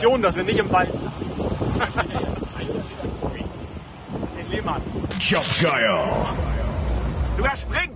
[0.00, 1.12] Situation, dass wir nicht im Wald sind.
[4.34, 4.80] Den Lehmann.
[5.20, 6.00] Jump Guile.
[7.36, 7.94] Überspringen!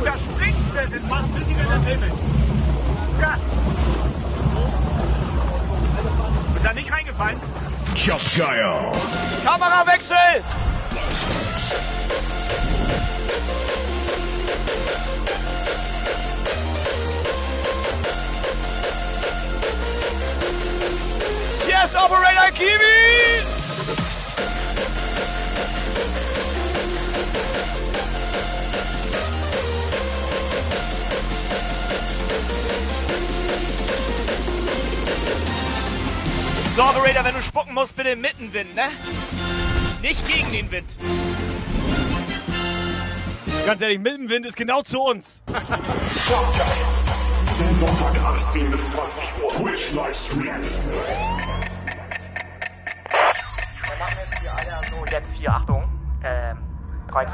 [0.00, 0.72] Überspringen!
[0.74, 2.14] Das macht ein bisschen Entertainment.
[3.20, 3.40] Gas!
[6.56, 7.40] Ist da nicht reingefallen?
[7.94, 8.92] Jump Guile.
[9.44, 9.94] Kamerawechsel!
[10.00, 10.03] Yes,
[36.74, 38.88] So, Operator, wenn du spucken musst, bitte mit dem Wind, ne?
[40.02, 40.96] Nicht gegen den Wind.
[43.64, 45.40] Ganz ehrlich, mit dem Wind ist genau zu uns.
[47.76, 50.42] Sonntag 18 bis 20 Uhr Twitch Livestream.
[50.42, 50.52] Wir
[53.96, 55.84] machen jetzt hier, Alter, so jetzt hier, Achtung.
[56.24, 56.58] Ähm,
[57.12, 57.26] 3,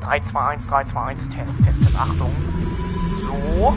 [0.00, 2.34] 3, 2, 1, 3, 2, 1, Test, Test, Test, Achtung.
[3.22, 3.76] So.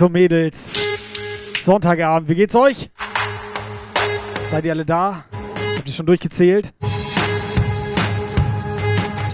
[0.00, 0.72] Jungs und Mädels,
[1.62, 2.90] Sonntagabend, wie geht's euch?
[4.50, 5.24] Seid ihr alle da?
[5.76, 6.72] Habt ihr schon durchgezählt?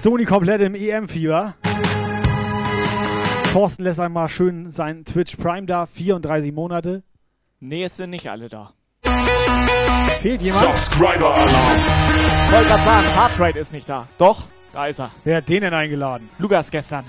[0.02, 1.54] Sony komplett im EM-Fieber.
[3.52, 7.04] Thorsten lässt einmal schön sein Twitch Prime da, 34 Monate.
[7.60, 8.72] Nee, es sind nicht alle da.
[10.20, 10.64] Fehlt jemand?
[10.64, 11.78] Subscriber Alarm.
[12.46, 14.08] Ich wollte gerade sagen, Heartrate ist nicht da.
[14.18, 15.12] Doch, da ist er.
[15.22, 16.28] Wer hat den denn eingeladen?
[16.38, 17.04] Lukas gestern.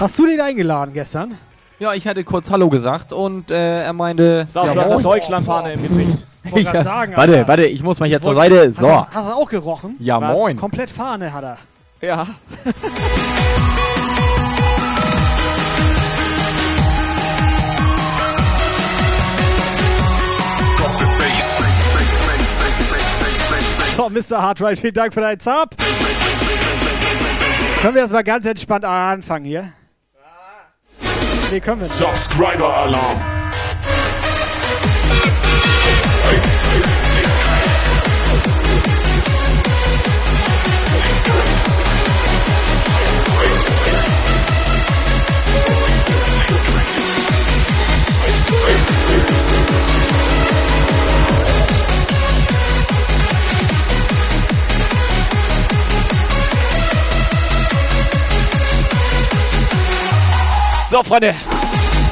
[0.00, 1.38] Hast du den eingeladen gestern?
[1.78, 4.46] Ja, ich hatte kurz Hallo gesagt und äh, er meinte.
[4.50, 5.02] Sag, ja, du hast eine.
[5.02, 6.26] Deutschlandfahne im Gesicht.
[6.50, 7.48] Grad Ja, sagen, warte, Alter.
[7.48, 8.68] warte, ich muss mal hier zur Seite.
[8.68, 8.86] Hast, So.
[8.86, 9.96] du- hast du auch gerochen?
[9.98, 10.36] Ja, Was?
[10.38, 10.56] moin.
[10.56, 11.58] Komplett Fahne hat er.
[12.00, 12.26] Ja.
[24.04, 24.42] So, Mr.
[24.42, 25.78] Hartright, vielen Dank für deinen Zap.
[27.80, 29.72] Können wir erstmal ganz entspannt anfangen hier?
[31.50, 31.96] Nee, können wir nicht.
[31.96, 32.84] Subscriber
[60.94, 61.34] So, Freunde.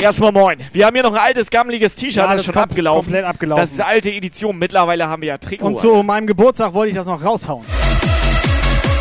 [0.00, 0.58] Erstmal moin.
[0.72, 3.04] Wir haben hier noch ein altes, gammeliges T-Shirt, Ja, das ist schon abgelaufen.
[3.04, 3.62] komplett abgelaufen.
[3.62, 4.58] Das ist eine alte Edition.
[4.58, 5.64] Mittlerweile haben wir ja Trikot.
[5.64, 7.64] Und zu meinem Geburtstag wollte ich das noch raushauen.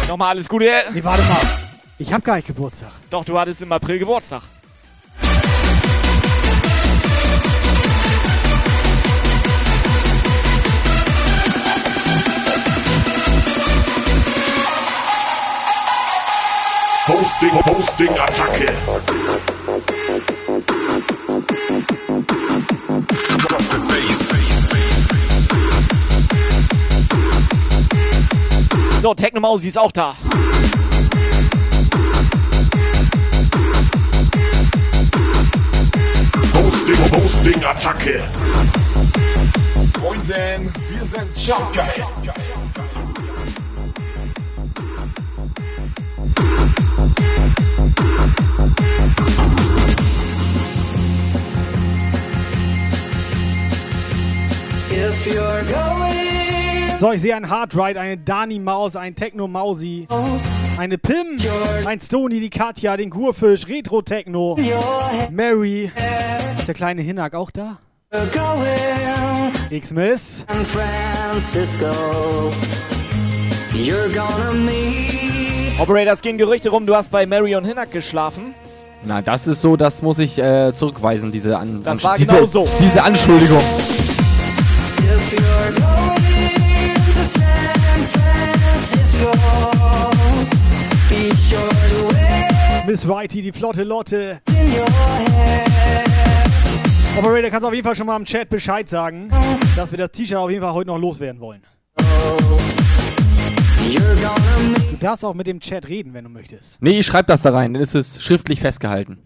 [0.07, 0.69] Nochmal alles Gute.
[0.93, 1.39] Nee, warte mal.
[1.97, 2.91] Ich habe gar nicht Geburtstag.
[3.09, 4.43] Doch, du hattest im April Geburtstag.
[17.21, 18.65] Hosting, Hosting, Attacke.
[23.37, 24.19] Drop the bass.
[29.03, 30.15] So, Technomausi ist auch da.
[36.55, 38.23] Hosting, Hosting, Attacke.
[40.01, 42.03] Moinsen, wir sind Jumpgeil.
[56.99, 60.07] So, ich sehe ein Hardride, eine Dani Maus, ein Techno Mausi,
[60.77, 61.37] eine Pim,
[61.83, 64.55] ein Stony, die Katja, den Gurfisch, Retro Techno,
[65.31, 65.91] Mary.
[66.59, 67.79] Ist der kleine Hinak auch da?
[69.71, 70.45] X-Miss.
[70.47, 72.51] San Francisco.
[73.73, 75.20] You're gonna meet
[75.81, 78.53] Operator, es gehen Gerüchte rum, du hast bei Marion Hinnack geschlafen.
[79.03, 82.45] Nein, das ist so, das muss ich äh, zurückweisen, diese, an, Das war diese, genau
[82.45, 82.67] so.
[82.79, 83.63] diese Anschuldigung.
[92.85, 94.39] Miss Whitey, die flotte Lotte.
[97.17, 99.31] Operator, kannst auf jeden Fall schon mal im Chat Bescheid sagen,
[99.75, 101.63] dass wir das T-Shirt auf jeden Fall heute noch loswerden wollen.
[101.97, 102.90] Meet
[104.91, 106.81] Du darfst auch mit dem Chat reden, wenn du möchtest.
[106.81, 109.19] Nee, ich schreib das da rein, dann ist es schriftlich festgehalten.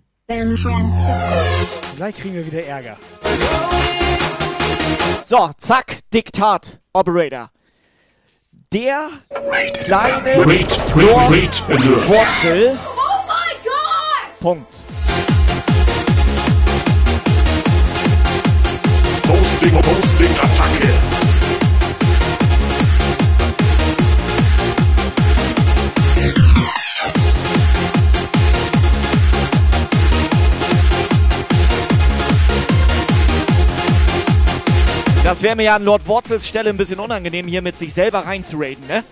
[1.98, 2.98] Gleich kriegen wir wieder Ärger.
[5.26, 7.52] So, zack, Diktat, Operator.
[8.74, 9.10] Der
[9.84, 10.38] kleine.
[12.08, 12.78] Wurzel.
[12.78, 12.96] Oh!
[14.40, 14.82] Punkt.
[19.28, 21.25] Hosting, Hosting, Attacke.
[35.26, 38.20] Das wäre mir ja an Lord Wurzels Stelle ein bisschen unangenehm, hier mit sich selber
[38.20, 39.04] reinzuraden, ne?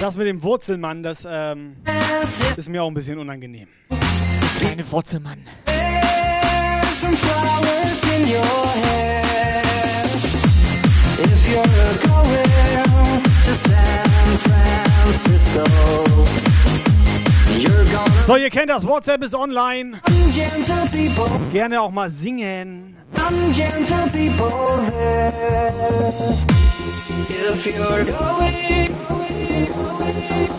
[0.00, 1.76] Das mit dem Wurzelmann, das ähm,
[2.56, 3.68] ist mir auch ein bisschen unangenehm.
[4.74, 4.84] Going
[14.42, 15.64] Francisco,
[17.56, 20.00] you're gonna So, ihr kennt das, WhatsApp ist online.
[21.52, 22.96] Gerne auch mal singen.
[27.46, 28.94] If you're going,
[30.14, 30.53] PH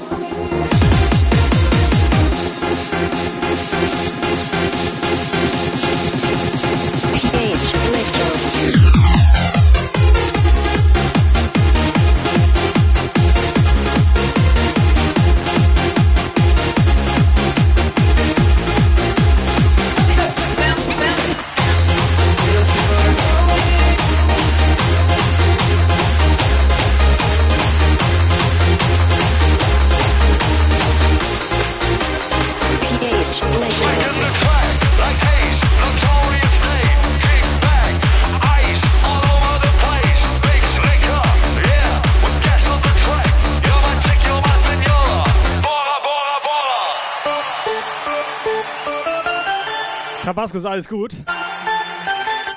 [50.36, 51.14] Tabasco ist alles gut.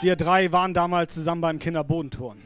[0.00, 2.42] Wir drei waren damals zusammen beim Kinderbodenturnen.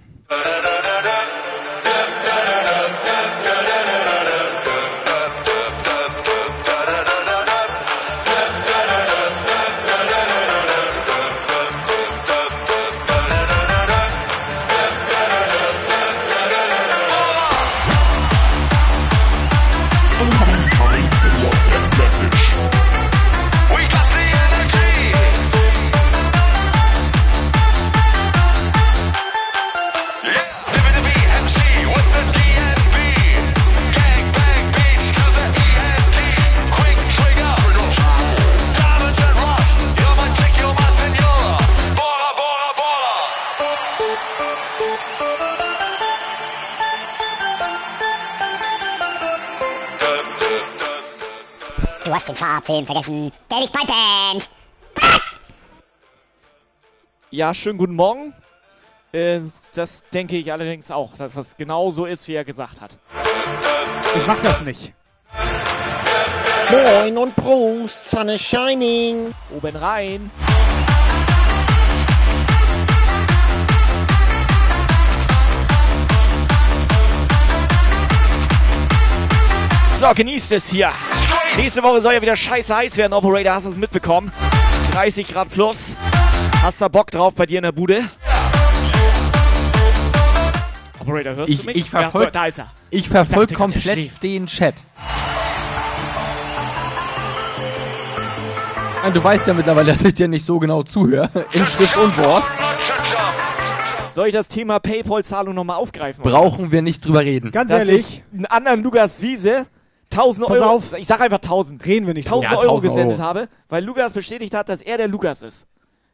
[52.42, 53.32] Fahrplan vergessen.
[53.48, 54.50] Der liegt bei Band.
[57.30, 58.34] Ja, schönen guten Morgen.
[59.12, 59.40] Äh,
[59.74, 62.98] das denke ich allerdings auch, dass das genau so ist, wie er gesagt hat.
[64.16, 64.92] Ich mach das nicht.
[66.70, 69.32] Moin und Prost, Sun is shining.
[69.56, 70.30] Oben rein.
[80.00, 80.90] So, genießt es hier.
[81.56, 83.54] Nächste Woche soll ja wieder scheiße heiß werden, Operator.
[83.54, 84.32] Hast du es mitbekommen?
[84.92, 85.76] 30 Grad plus.
[86.62, 88.04] Hast du Bock drauf bei dir in der Bude?
[91.00, 91.76] Operator, hörst Ich, du mich?
[91.76, 92.66] ich Ja, so, verfolge er.
[92.90, 94.74] ich verfolg dachte er komplett den Chat.
[99.02, 101.28] Nein, Du weißt ja mittlerweile, dass ich dir nicht so genau zuhöre.
[101.52, 102.44] In Schrift und Wort.
[104.14, 106.22] Soll ich das Thema Paypal-Zahlung nochmal aufgreifen?
[106.22, 107.50] Brauchen wir nicht drüber reden.
[107.50, 109.66] Ganz dass ehrlich, ich einen anderen Lukas Wiese
[110.12, 110.92] 1000 Pass Euro, auf.
[110.96, 113.26] ich sag einfach 1000, reden wir nicht 1000 Ja, Euro 1000 gesendet Euro.
[113.28, 115.66] habe, weil Lukas bestätigt hat, dass er der Lukas ist.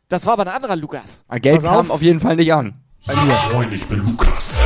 [0.08, 1.24] Das war aber ein anderer Lukas.
[1.40, 1.90] Geld Pass kam auf.
[1.90, 2.74] auf jeden Fall nicht an.
[3.06, 3.34] Bei mir.
[3.52, 4.58] Moin, ich bin Lukas.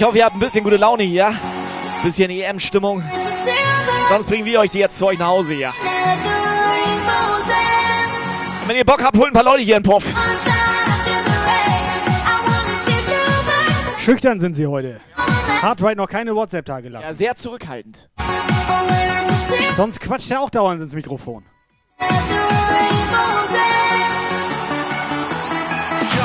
[0.00, 1.34] Ich hoffe, ihr habt ein bisschen gute Laune hier.
[2.02, 3.04] Bisschen EM-Stimmung.
[4.08, 5.74] Sonst bringen wir euch die jetzt zu euch nach Hause hier.
[8.62, 10.02] Und wenn ihr Bock habt, holt ein paar Leute hier in den Puff.
[13.98, 15.02] Schüchtern sind sie heute.
[15.60, 17.04] Hardride noch keine WhatsApp da gelassen.
[17.06, 18.08] Ja, sehr zurückhaltend.
[19.76, 21.44] Sonst quatscht er auch dauernd ins Mikrofon.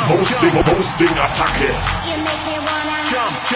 [0.08, 2.05] Hosting, Hosting, Attacke.
[3.46, 3.52] You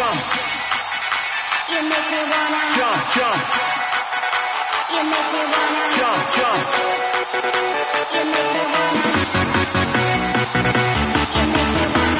[1.82, 3.42] make me wanna Jump, jump,
[4.94, 6.62] You make me wanna jump, jump,
[8.14, 8.94] You make me wanna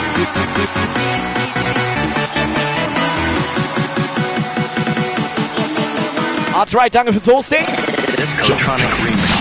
[0.08, 0.80] jump, jump.
[5.54, 7.66] You make me wanna Artright, danke fürs Hosting.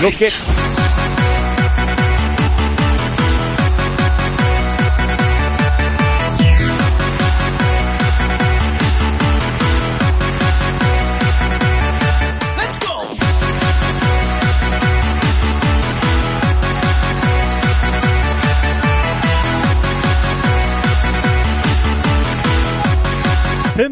[0.02, 0.67] Los geht's.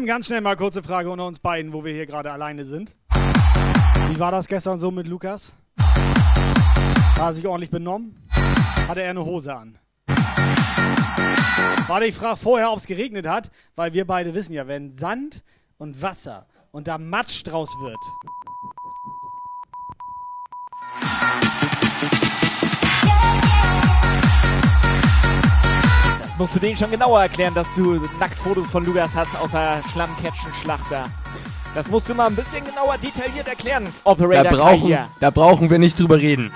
[0.07, 2.95] Ganz schnell mal kurze Frage unter uns beiden, wo wir hier gerade alleine sind.
[4.09, 5.53] Wie war das gestern so mit Lukas?
[5.77, 8.15] Hat er sich ordentlich benommen?
[8.87, 9.77] Hatte er eine Hose an?
[11.87, 15.43] Warte, ich frage vorher, ob es geregnet hat, weil wir beide wissen ja, wenn Sand
[15.77, 17.97] und Wasser und da Matsch draus wird.
[26.37, 31.05] Jetzt musst du denen schon genauer erklären, dass du Nacktfotos von Lukas hast, außer Schlammcatchen-Schlachter.
[31.73, 35.71] Das musst du mal ein bisschen genauer detailliert erklären, Da Operator Kai brauchen, da brauchen
[35.71, 36.51] wir nicht drüber reden.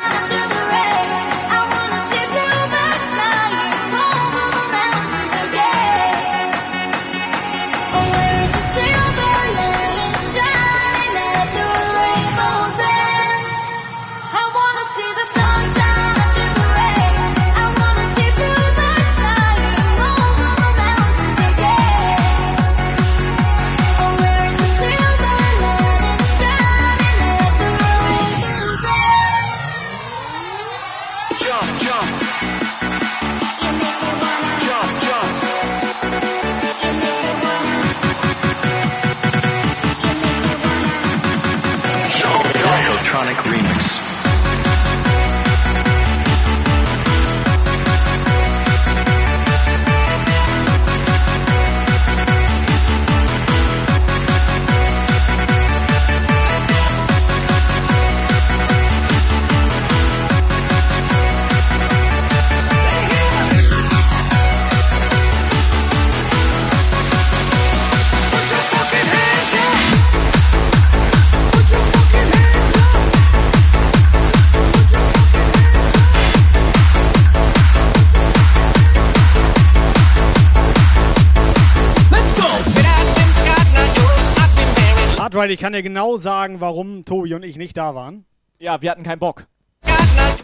[85.42, 88.26] Hardride, ich kann dir genau sagen, warum Tobi und ich nicht da waren.
[88.60, 89.48] Ja, wir hatten keinen Bock.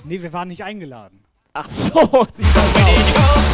[0.05, 1.23] Nee, wir waren nicht eingeladen.
[1.53, 3.47] Ach so, sieht das aus.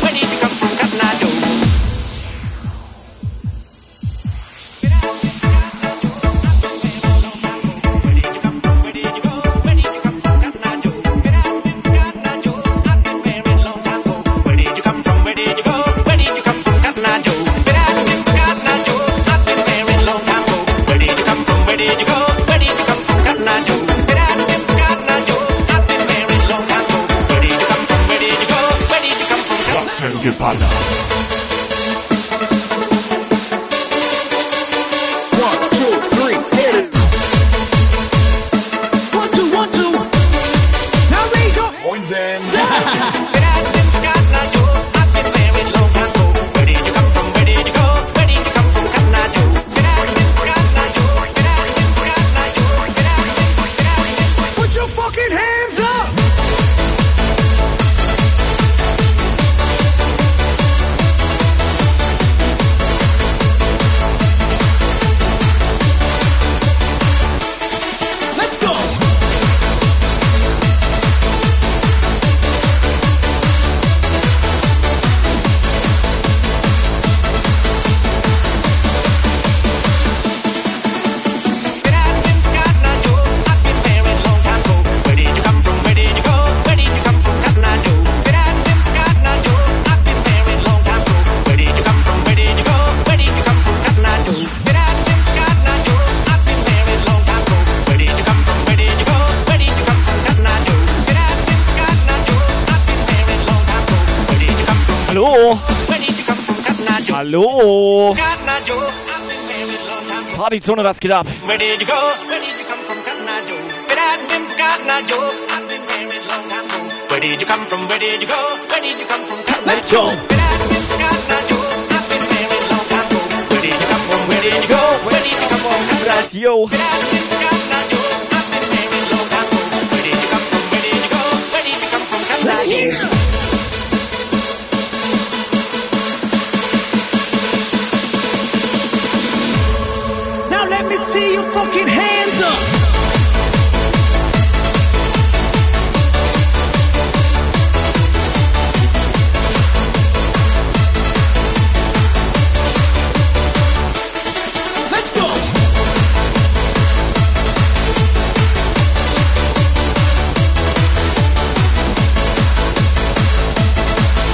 [110.54, 111.26] Partyzone, was geht ab?
[111.48, 111.98] Where did you go?
[112.30, 113.58] Where did you come from, Cotton Eye Joe?
[113.89, 115.34] But I've been from Cotton Eye Joe.
[115.50, 117.10] I've been married long time ago.
[117.10, 117.88] Where did you come from?
[117.89, 118.38] Where did you go?
[118.70, 120.13] Where did you come from, Cotton Let's go.
[120.13, 121.58] But I've been from Cotton Eye Joe.
[121.89, 123.18] I've been married long time ago.
[123.50, 124.22] Where did you come from?
[124.30, 124.84] Where did you go?
[125.10, 126.70] Where did you come from, Cotton Eye Das.
[126.70, 128.13] But I've been from Cotton Eye Joe.
[128.13, 129.74] I've been married long time ago.
[129.89, 130.63] Where did you come from?
[130.70, 131.24] Where did you go?
[131.50, 133.33] Where did you come from, Cotton Eye Joe?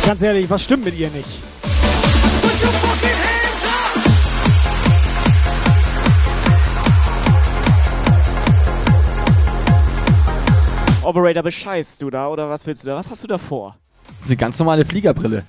[0.10, 1.49] Ganz ehrlich, was stimmt mit ihr nicht?
[11.20, 12.96] Operator, bescheißt du da oder was willst du da?
[12.96, 13.76] Was hast du da vor?
[14.08, 15.44] Das ist eine ganz normale Fliegerbrille.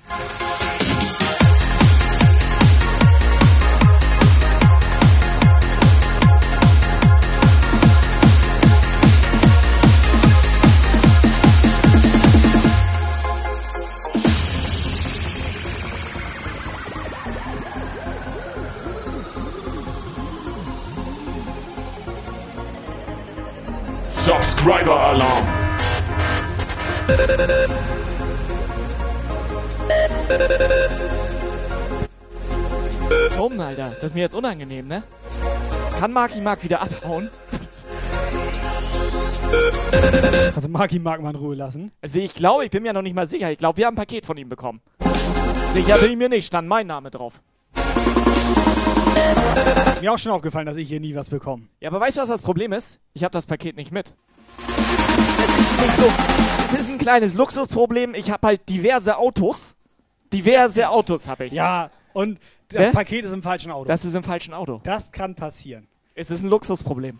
[34.00, 35.02] Das ist mir jetzt unangenehm, ne?
[35.98, 37.28] Kann Marky Mark wieder abhauen?
[40.56, 41.92] Also Marky mag man in Ruhe lassen.
[42.00, 43.52] Also ich glaube, ich bin mir noch nicht mal sicher.
[43.52, 44.80] Ich glaube, wir haben ein Paket von ihm bekommen.
[45.74, 47.42] Sicher bin ich mir nicht, stand mein Name drauf.
[50.00, 51.64] Mir auch schon aufgefallen, dass ich hier nie was bekomme.
[51.80, 53.00] Ja, aber weißt du, was das Problem ist?
[53.12, 54.14] Ich habe das Paket nicht mit.
[54.66, 56.10] Ist so.
[56.72, 58.14] Das ist ein kleines Luxusproblem.
[58.14, 59.74] Ich habe halt diverse Autos.
[60.32, 61.52] Diverse Autos habe ich.
[61.52, 62.38] Ja, und
[62.70, 62.92] das Ne?
[62.92, 63.88] Paket ist im falschen Auto.
[63.88, 64.80] Das ist im falschen Auto.
[64.84, 65.88] Das kann passieren.
[66.14, 67.18] Es ist ein Luxusproblem.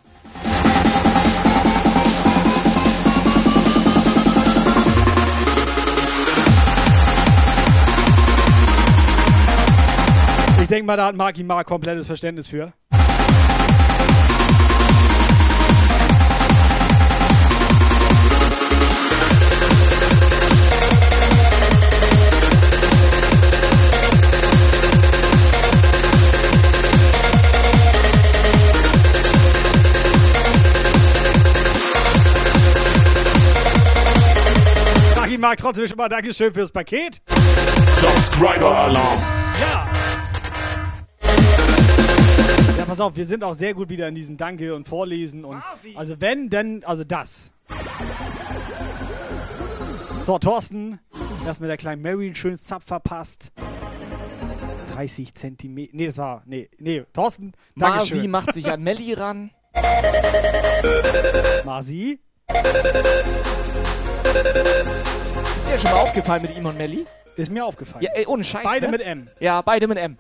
[10.61, 12.73] Ich denke mal, da hat Marky Mark komplettes Verständnis für.
[35.41, 37.23] Marky Mark, trotzdem schon mal Dankeschön fürs Paket.
[37.87, 39.19] Subscriber Alarm.
[39.59, 39.89] Ja.
[42.77, 45.63] Ja, pass auf, wir sind auch sehr gut wieder in diesem Danke und Vorlesen und
[45.95, 47.51] also wenn, denn, also das.
[50.27, 51.01] So, Thorsten,
[51.47, 53.51] das mit der kleinen Mary einen schönen Zapf verpasst.
[54.95, 55.91] 30 Zentimeter.
[55.95, 56.43] Nee, das war.
[56.45, 57.53] Nee, nee, Thorsten.
[57.75, 58.31] Marzi Dankeschön.
[58.31, 59.51] macht sich an Melli ran.
[61.65, 62.21] Marzi?
[65.73, 67.07] Ist dir schon mal aufgefallen mit ihm und Melli?
[67.37, 68.03] Ist mir aufgefallen.
[68.03, 68.65] Ja, ey, ohne Scheiß.
[68.65, 68.91] Beide ne?
[68.91, 69.29] mit M.
[69.39, 70.19] Ja, beide mit M.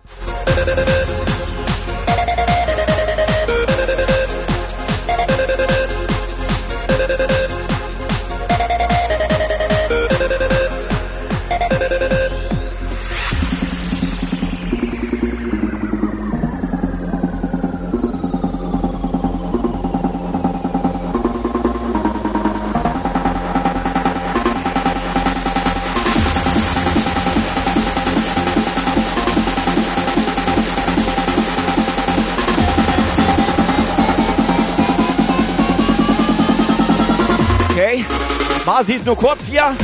[38.81, 39.77] Marzi ist nur kurz hier.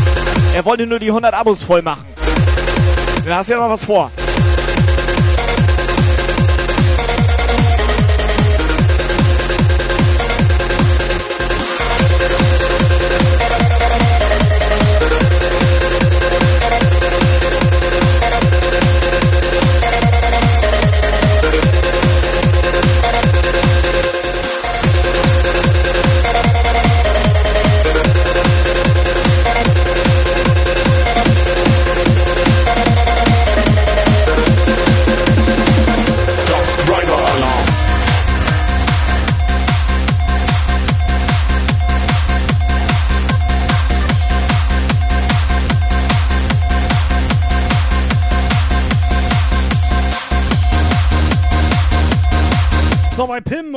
[0.55, 2.03] Er wollte nur die 100 Abos voll machen.
[3.27, 4.11] Du hast ja noch was vor.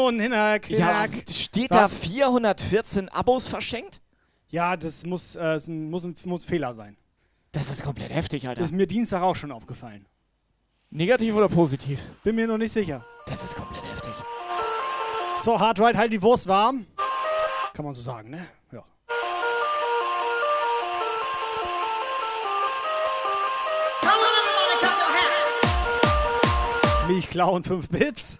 [0.09, 0.69] Und Hinak.
[0.69, 1.99] Ja, steht da Was?
[1.99, 4.01] 414 Abos verschenkt?
[4.49, 6.97] Ja, das muss, äh, es muss, ein, muss Fehler sein.
[7.51, 8.61] Das ist komplett heftig, Alter.
[8.61, 10.05] Das ist mir Dienstag auch schon aufgefallen.
[10.89, 11.99] Negativ oder positiv?
[12.23, 13.05] Bin mir noch nicht sicher.
[13.27, 14.13] Das ist komplett heftig.
[15.45, 16.87] So, Hard Right, halt die Wurst warm.
[17.73, 18.47] Kann man so sagen, ne?
[18.71, 18.83] Ja.
[27.07, 28.39] Milch klauen 5 Bits.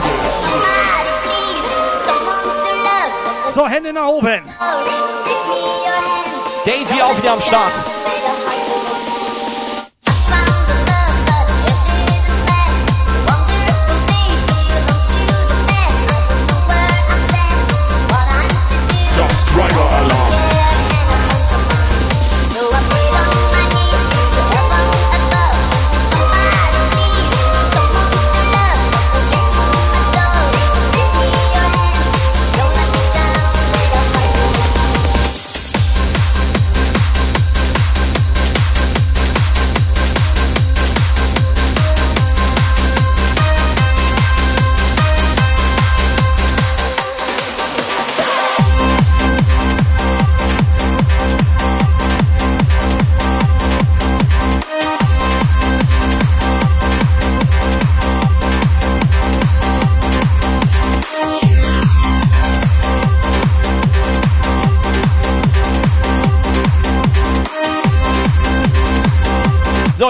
[3.53, 4.43] So, Hände nach oben.
[6.65, 7.71] Davey auch wieder am Start.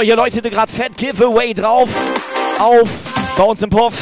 [0.01, 1.87] So, hier leuchtete gerade Fat Giveaway drauf.
[2.57, 2.89] Auf
[3.37, 3.93] bei uns im Puff.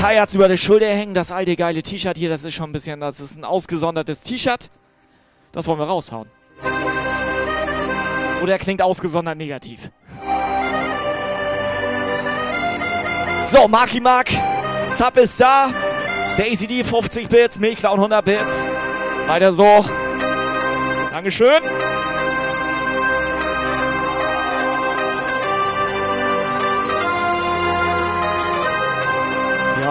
[0.00, 1.12] Kai hat's über die Schulter hängen.
[1.12, 4.70] Das alte geile T-Shirt hier, das ist schon ein bisschen, das ist ein ausgesondertes T-Shirt.
[5.50, 6.28] Das wollen wir raushauen.
[8.44, 9.90] Oder klingt ausgesondert negativ.
[13.50, 14.28] So, Marky Mark.
[14.96, 15.70] Sub ist da.
[16.38, 18.70] Der ACD 50 Bits, Milchclown 100 Bits.
[19.26, 19.84] Weiter so.
[21.10, 21.60] Dankeschön.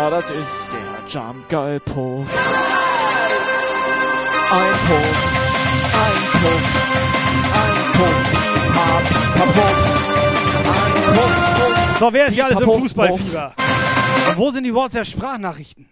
[0.08, 2.28] Ja, das ist der Jump Guy Puff.
[4.52, 5.12] Ein Puff,
[5.94, 6.64] ein Puff,
[7.54, 8.18] ein Puff,
[8.74, 9.04] Pap,
[9.54, 9.78] Puff.
[11.04, 12.00] Ein Puff.
[12.00, 13.54] So, wer ist hier alles im Fußballfieber?
[14.30, 15.90] Und wo sind die WhatsApp-Sprachnachrichten?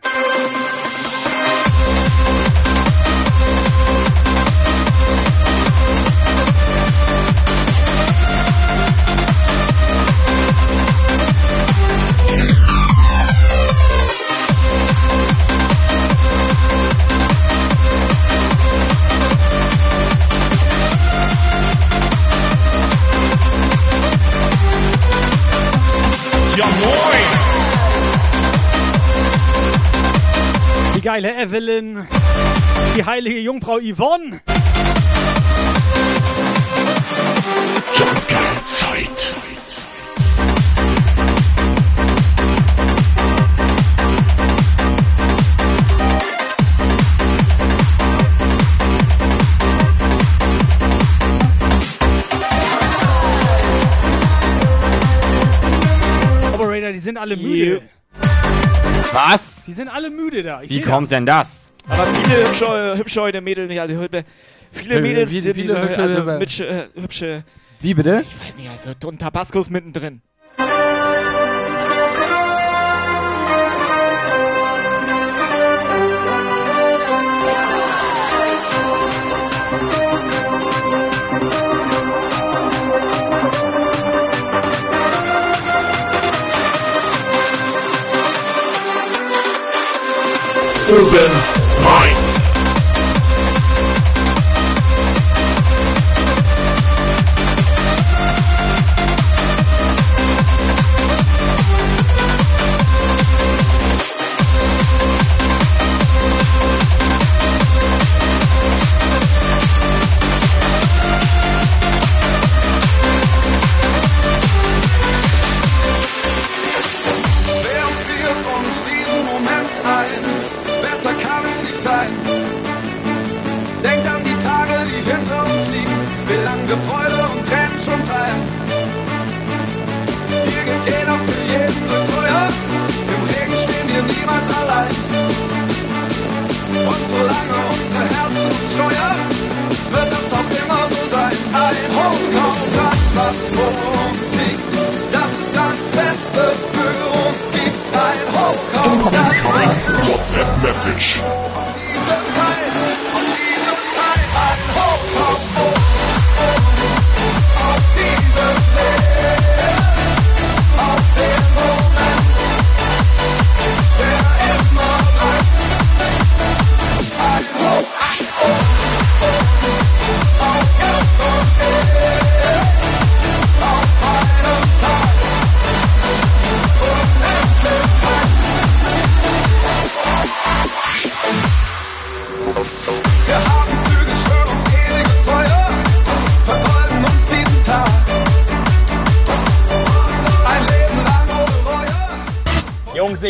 [26.56, 27.26] Ja moin!
[30.96, 32.08] Die geile Evelyn.
[32.96, 34.40] Die heilige Jungfrau Yvonne.
[38.66, 39.36] Zeit.
[57.26, 57.82] Alle müde.
[59.12, 59.64] Was?
[59.66, 60.62] Die sind alle müde da.
[60.62, 61.10] Ich Wie kommt das.
[61.10, 61.62] denn das?
[61.88, 64.26] Aber viele hübsche, hübsche heute Mädels, nicht, also hübsche,
[64.72, 67.44] viele Äh, Mädels, wie- viele sind, hübsche- also mit, äh, hübsche,
[67.82, 68.24] Wie bitte?
[68.24, 70.22] ich weiß nicht, also und Tabascos mittendrin.
[90.88, 91.55] Urban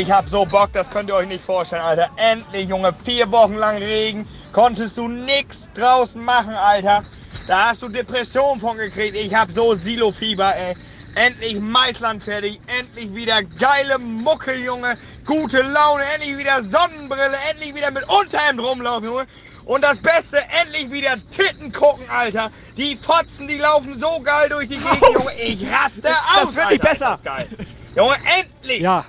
[0.06, 2.12] ich hab so Bock, das könnt ihr euch nicht vorstellen, Alter.
[2.18, 7.04] Endlich, Junge, vier Wochen lang Regen, konntest du nix draußen machen, Alter.
[7.48, 9.16] Da hast du Depressionen von gekriegt.
[9.16, 10.76] Ich hab so Silo-Fieber, ey.
[11.16, 14.96] Endlich Maisland fertig, endlich wieder geile Mucke, Junge.
[15.26, 19.26] Gute Laune, endlich wieder Sonnenbrille, endlich wieder mit Unterhemd rumlaufen, Junge.
[19.66, 22.52] Und das Beste, endlich wieder Titten gucken, Alter.
[22.78, 25.32] Die Fotzen, die laufen so geil durch die Gegend, Junge.
[25.44, 27.16] Ich raste Das aus, wird nicht Alter, besser.
[27.16, 27.48] Ist das geil.
[27.96, 28.82] Junge, endlich!
[28.82, 29.06] Ja.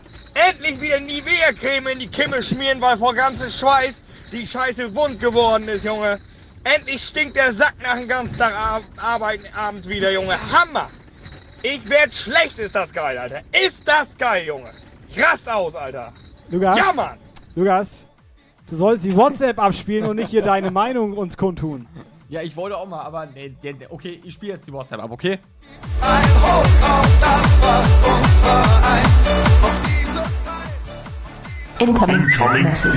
[0.50, 5.68] Endlich wieder Nivea-Creme in die Kimme schmieren, weil vor ganzem Schweiß die Scheiße wund geworden
[5.68, 6.20] ist, Junge.
[6.64, 10.35] Endlich stinkt der Sack nach dem ganzen Tag ar arbeiten abends wieder, Junge.
[10.52, 10.90] Hammer!
[11.62, 13.42] Ich werd schlecht, ist das geil, Alter.
[13.64, 14.72] Ist das geil, Junge.
[15.09, 16.12] Ich rast aus, Alter.
[16.48, 16.78] Lukas.
[16.78, 17.18] Ja, Mann.
[17.54, 18.06] Lukas,
[18.68, 21.87] du sollst die WhatsApp abspielen und nicht hier deine Meinung uns kundtun.
[22.28, 23.54] Ja, ich wollte auch mal, aber nee,
[23.88, 25.38] okay, ich spiele jetzt die WhatsApp ab, okay?
[31.78, 32.22] Incoming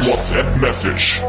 [0.05, 1.21] WhatsApp message.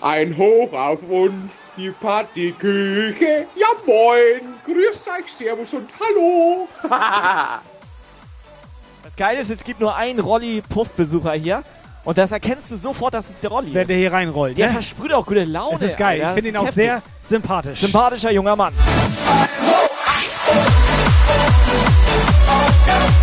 [0.00, 3.46] Ein Hoch auf uns, die Partyküche.
[3.56, 6.68] Ja moin, grüß euch, servus und hallo.
[9.04, 11.62] Das Geile ist, es gibt nur einen Rolli-Puff-Besucher hier.
[12.04, 13.88] Und das erkennst du sofort, dass es der Rolli Wer ist.
[13.88, 14.58] der hier reinrollt.
[14.58, 14.72] Der ne?
[14.72, 15.78] versprüht auch gute Laune.
[15.78, 16.20] Das ist geil.
[16.20, 16.28] Alter.
[16.28, 17.12] Ich finde ihn auch ist sehr heftig.
[17.26, 17.80] sympathisch.
[17.80, 18.74] Sympathischer junger Mann.
[22.88, 23.18] Bye.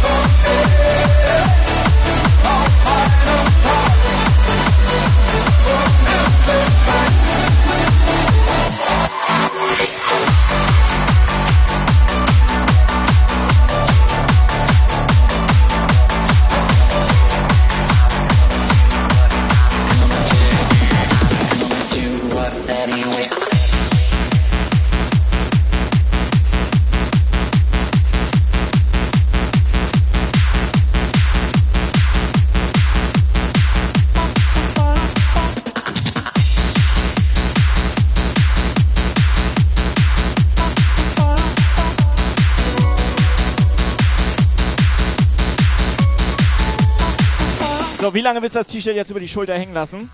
[48.05, 50.11] So, wie lange willst du das T-Shirt jetzt über die Schulter hängen lassen?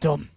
[0.00, 0.28] Dumm.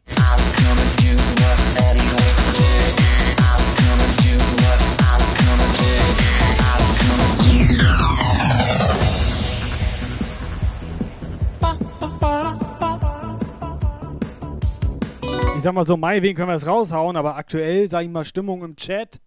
[15.56, 18.64] Ich sag mal so, meinetwegen können wir es raushauen, aber aktuell, sag ich mal, Stimmung
[18.64, 19.20] im Chat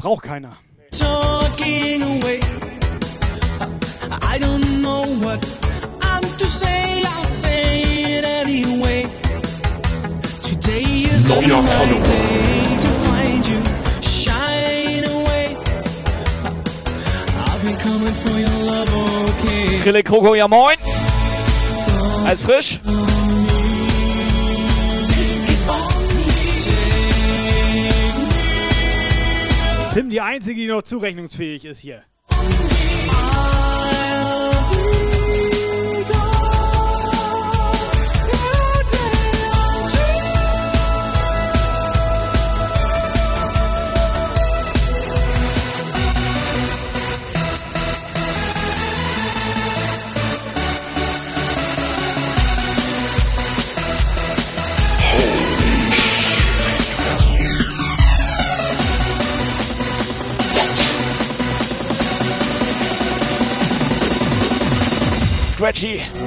[0.00, 0.58] braucht keiner.
[0.90, 2.40] talking away.
[4.30, 5.40] I don't know what
[6.02, 7.02] I'm to say.
[7.12, 7.82] I'll say
[8.18, 9.02] it anyway.
[10.42, 12.04] Today is Neuer my Follower.
[12.04, 13.60] day to find you.
[14.02, 15.56] Shine away.
[17.46, 18.90] I've been coming for your love,
[19.30, 19.80] okay.
[19.82, 20.76] Grille Kroko, ja moin.
[22.26, 22.80] Alles frisch?
[29.94, 32.02] Tim, die einzige, die noch zurechnungsfähig ist hier.
[65.58, 66.17] stretchy.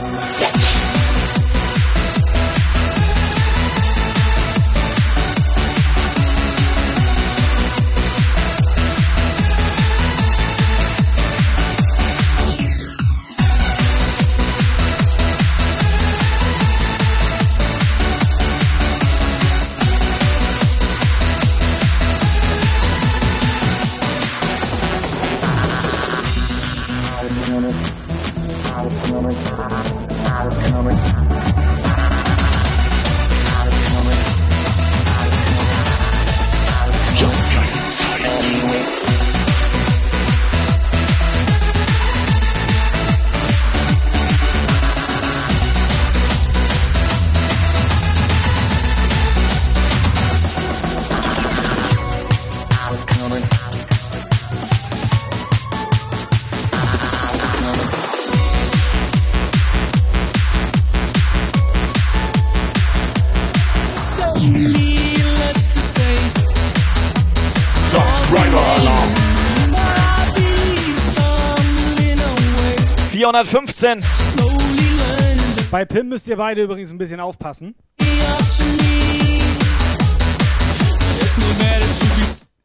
[73.45, 74.03] 415.
[74.03, 74.49] Slowly
[74.97, 77.75] learning Bei Pim müsst ihr beide übrigens ein bisschen aufpassen.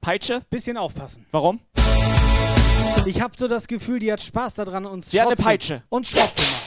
[0.00, 0.40] Peitsche?
[0.50, 1.26] Bisschen aufpassen.
[1.30, 1.60] Warum?
[3.06, 5.82] Ich habe so das Gefühl, die hat Spaß daran, uns Sie hat eine Peitsche.
[5.88, 6.62] Und Schrott zu machen.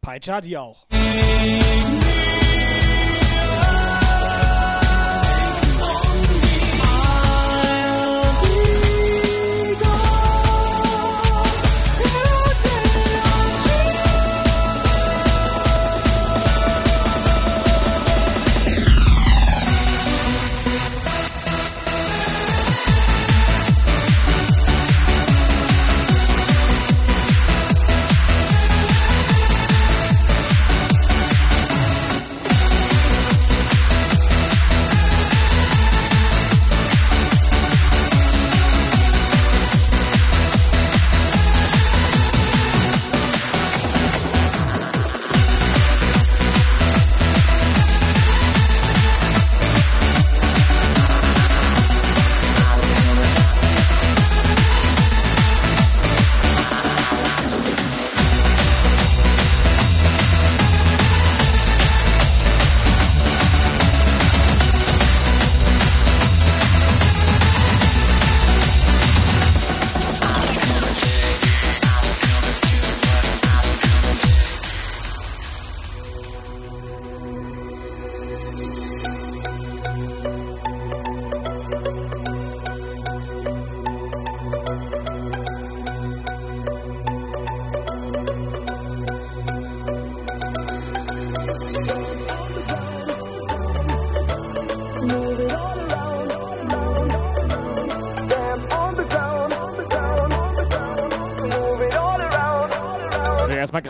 [0.00, 0.86] Peitsche hat die auch.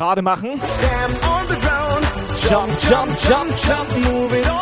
[0.08, 0.52] Gerade machen.
[0.52, 0.58] On.
[2.48, 3.90] Jump, jump, jump, jump.
[3.98, 4.57] Move it all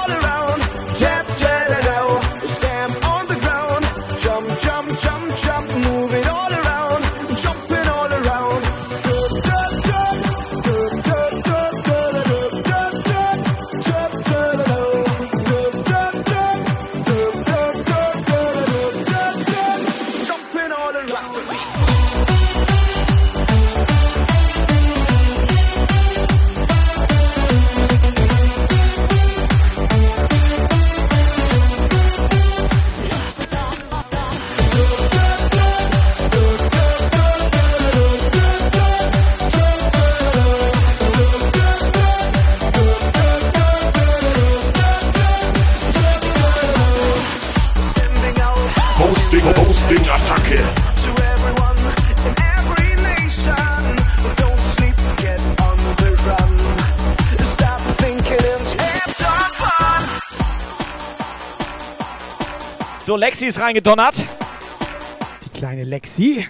[63.16, 64.16] Lexi ist reingedonnert.
[65.44, 66.46] Die kleine Lexi.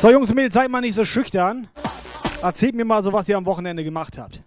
[0.00, 1.68] So, Jungs und Mädels, seid mal nicht so schüchtern.
[2.42, 4.42] Erzählt mir mal so, was ihr am Wochenende gemacht habt.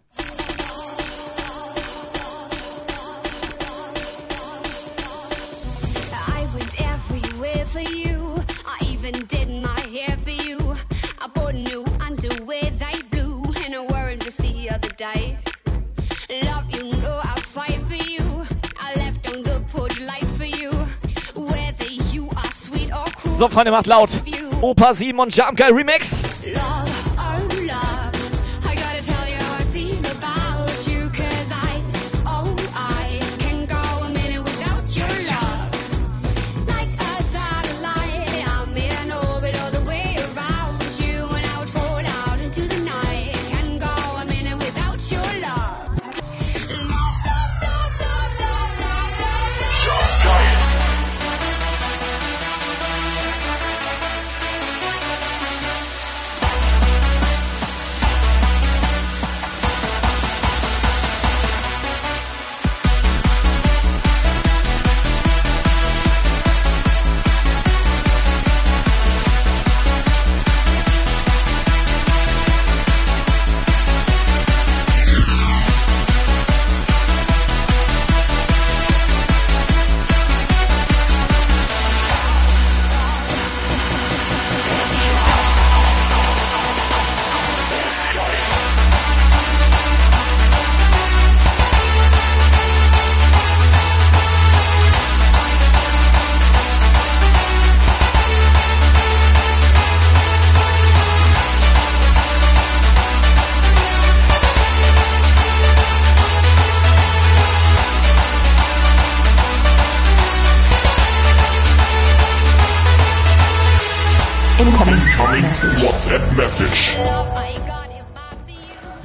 [23.42, 24.12] So, Freunde, macht laut.
[24.62, 26.21] Opa 7 und Jump Guy Remix.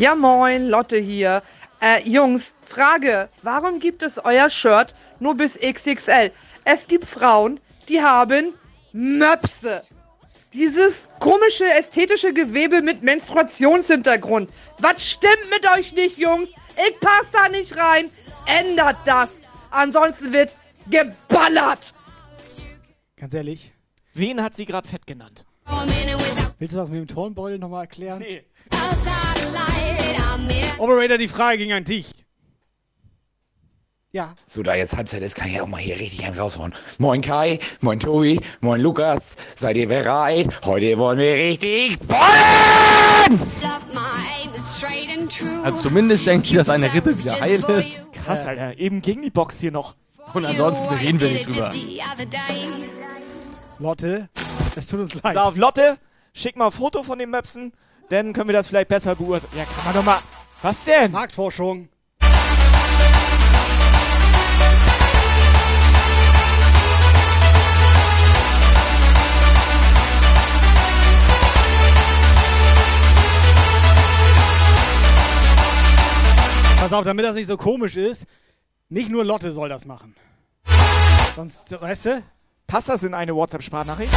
[0.06, 1.42] Ja, moin, Lotte hier.
[1.80, 6.30] Äh, Jungs, Frage, warum gibt es euer Shirt nur bis XXL?
[6.64, 8.54] Es gibt Frauen, die haben
[8.92, 9.82] Möpse.
[10.52, 14.48] Dieses komische ästhetische Gewebe mit Menstruationshintergrund.
[14.78, 16.50] Was stimmt mit euch nicht, Jungs?
[16.76, 18.08] Ich pass da nicht rein.
[18.46, 19.30] Ändert das.
[19.72, 20.54] Ansonsten wird
[20.88, 21.80] geballert.
[23.16, 23.72] Ganz ehrlich.
[24.14, 25.44] Wen hat sie gerade fett genannt?
[26.58, 28.18] Willst du das mit dem Turnbeutel nochmal erklären?
[28.18, 28.42] Nee.
[30.78, 32.10] Operator, die Frage ging an dich.
[34.12, 34.34] Ja.
[34.46, 36.72] So, da jetzt Halbzeit ist, kann ich auch mal hier richtig einen raushauen.
[36.98, 39.36] Moin Kai, moin Tobi, moin Lukas.
[39.54, 40.48] Seid ihr bereit?
[40.64, 43.38] Heute wollen wir richtig ballen!
[43.60, 44.00] love, my
[44.42, 45.60] aim is straight and true.
[45.62, 48.00] Also zumindest denke ich, dass eine Rippe wieder heil ist.
[48.12, 48.78] Krass, Alter.
[48.78, 49.94] Eben ging die Box hier noch.
[50.32, 51.70] Und ansonsten reden wir nicht drüber.
[53.78, 54.30] Lotte,
[54.74, 55.34] es tut uns leid.
[55.34, 55.98] So, auf Lotte,
[56.36, 57.72] schick mal ein Foto von den Möpsen,
[58.10, 59.52] dann können wir das vielleicht besser beurteilen.
[59.56, 60.18] Ja, kann man doch mal.
[60.62, 61.10] Was denn?
[61.10, 61.88] Marktforschung.
[76.78, 78.26] Pass auf, damit das nicht so komisch ist,
[78.88, 80.14] nicht nur Lotte soll das machen.
[81.34, 82.22] Sonst, weißt du?
[82.68, 84.12] Passt das in eine WhatsApp-Sprachnachricht?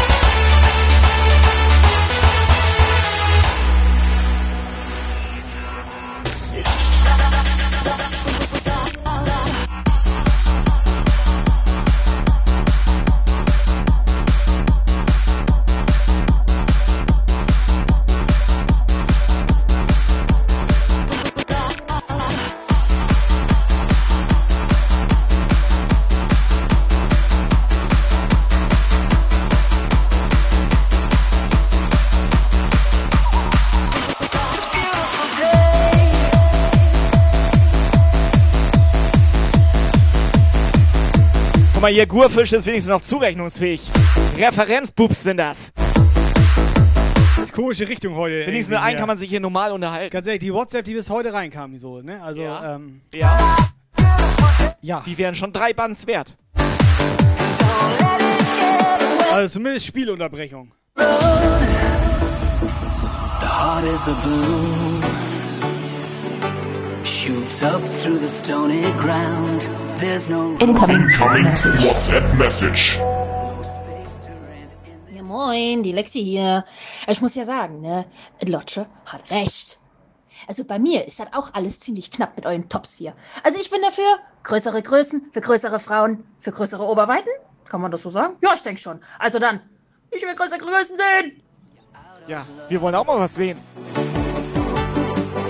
[41.89, 43.81] Mal hier, Gurfisch ist wenigstens noch zurechnungsfähig.
[44.37, 45.71] Referenzbubs sind das.
[45.75, 48.45] Das ist komische Richtung heute.
[48.45, 50.11] Wenigstens mit einem kann man sich hier normal unterhalten.
[50.11, 52.21] Ganz ehrlich, die WhatsApp, die bis heute reinkam, so, ne?
[52.21, 52.75] Also, Ja.
[52.75, 53.37] ähm, Ja.
[54.81, 55.03] Ja.
[55.05, 56.37] Die wären schon drei Bands wert.
[59.33, 60.71] also zumindest Spielunterbrechung.
[60.95, 61.05] The
[63.45, 65.03] heart is a balloon.
[67.03, 69.67] Shoots up through the stony ground.
[69.99, 71.83] There's no Incoming Incoming message.
[71.83, 72.97] WhatsApp message.
[75.13, 76.63] Ja, moin, die Lexi hier.
[77.07, 78.05] Ich muss ja sagen, ne,
[78.45, 79.77] Lotsche hat recht.
[80.47, 83.13] Also bei mir ist das auch alles ziemlich knapp mit euren Tops hier.
[83.43, 87.29] Also ich bin dafür größere Größen, für größere Frauen, für größere Oberweiten.
[87.67, 88.35] Kann man das so sagen?
[88.41, 89.01] Ja, ich denke schon.
[89.19, 89.59] Also dann,
[90.11, 91.43] ich will größere Größen sehen.
[92.25, 93.59] Ja, wir wollen auch mal was sehen.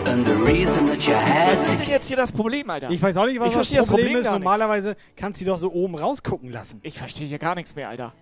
[0.10, 2.90] Was ist denn jetzt hier das Problem, Alter?
[2.90, 4.32] Ich weiß auch nicht, was Ich das verstehe das Problem, Problem ist.
[4.32, 6.80] Normalerweise kannst du die doch so oben rausgucken lassen.
[6.82, 8.14] Ich verstehe hier gar nichts mehr, Alter.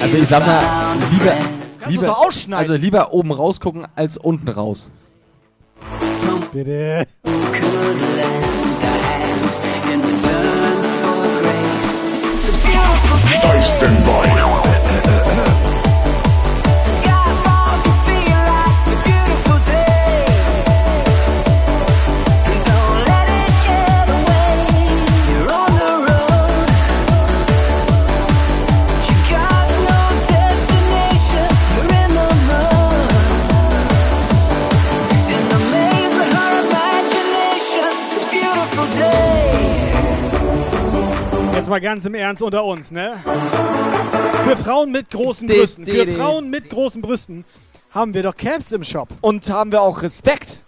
[0.00, 0.62] Also ich sag mal,
[1.10, 1.36] lieber,
[1.88, 4.90] lieber also lieber oben rausgucken als unten raus.
[6.52, 7.06] Bitte.
[13.42, 15.59] Live standby.
[41.70, 43.14] Mal ganz im Ernst unter uns, ne?
[44.44, 47.44] Für Frauen mit großen Brüsten, für Frauen mit großen Brüsten
[47.90, 49.08] haben wir doch Caps im Shop.
[49.20, 50.64] Und haben wir auch Respekt.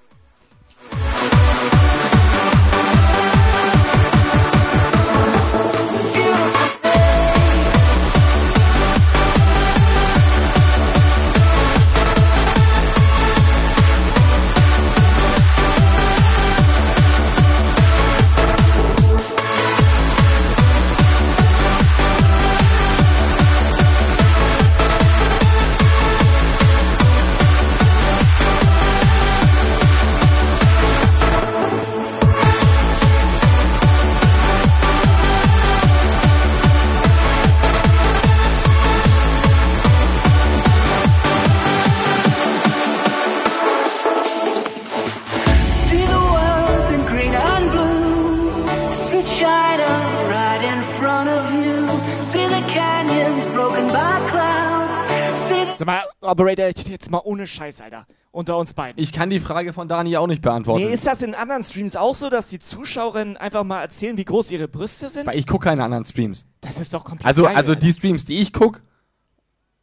[56.33, 58.07] Operator, jetzt mal ohne Scheiß, Alter.
[58.31, 59.01] Unter uns beiden.
[59.03, 60.85] Ich kann die Frage von Dani auch nicht beantworten.
[60.87, 64.25] Nee, ist das in anderen Streams auch so, dass die Zuschauerinnen einfach mal erzählen, wie
[64.25, 65.27] groß ihre Brüste sind?
[65.27, 66.47] weil ich gucke keine anderen Streams.
[66.63, 67.81] Das ist doch komplett Also, geil, also Alter.
[67.87, 68.81] die Streams, die ich gucke,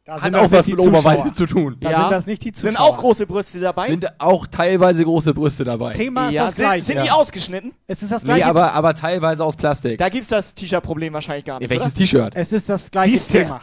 [0.04, 1.76] Da hat sind auch was mit Oberweite zu tun.
[1.80, 2.00] Da Ja.
[2.00, 2.70] sind das nicht die Zuschauer.
[2.72, 3.86] Sind auch große Brüste dabei?
[3.86, 5.92] Sind auch teilweise große Brüste dabei.
[5.92, 6.86] Thema ist ja, das sind, gleiche.
[6.86, 7.72] sind die ausgeschnitten?
[7.86, 8.46] Es ist das Nee, gleiche.
[8.46, 9.96] aber, aber teilweise aus Plastik.
[9.98, 11.70] Da gibt's das T-Shirt-Problem wahrscheinlich gar nicht.
[11.70, 11.94] Welches?
[11.94, 12.32] T-Shirt?
[12.34, 13.38] es ist das gleiche Siehste.
[13.44, 13.60] Thema.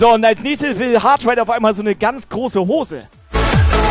[0.00, 3.06] So, und als nächstes will Hardride auf einmal so eine ganz große Hose.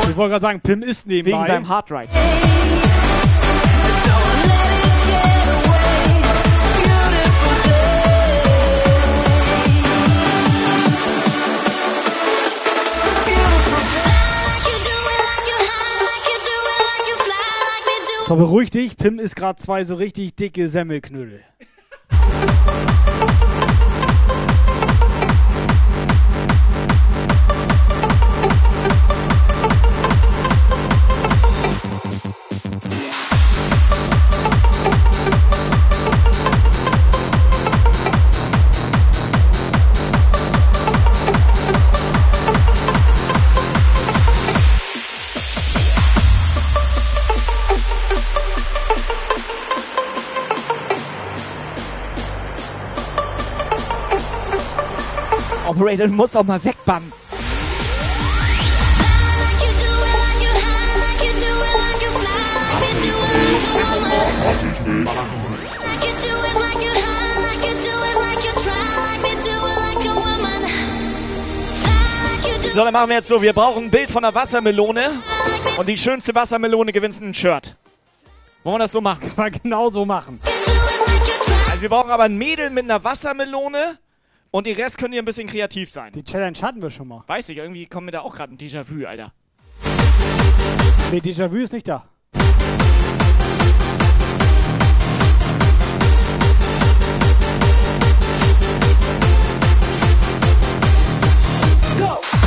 [0.10, 1.38] Ich wollte gerade sagen, Pim ist nebenbei.
[1.38, 2.07] Wegen seinem Hardride.
[18.28, 21.43] So, beruhig dich, Pim ist gerade zwei so richtig dicke Semmelknödel.
[55.80, 57.13] Operator, du musst auch mal wegbannen.
[72.73, 75.11] So, dann machen wir jetzt so, wir brauchen ein Bild von der Wassermelone.
[75.77, 77.77] Und die schönste Wassermelone gewinnt ein Shirt.
[78.63, 79.21] Wollen wir das so machen?
[79.36, 80.41] Kann man genau so machen.
[81.69, 83.97] Also wir brauchen aber ein Mädel mit einer Wassermelone
[84.52, 86.12] und die Rest können hier ein bisschen kreativ sein.
[86.14, 87.24] Die Challenge hatten wir schon mal.
[87.28, 89.34] Weiß ich, irgendwie kommt mir da auch gerade ein Déjà-vu, Alter.
[91.12, 92.08] Nee, Déjà-vu ist nicht da.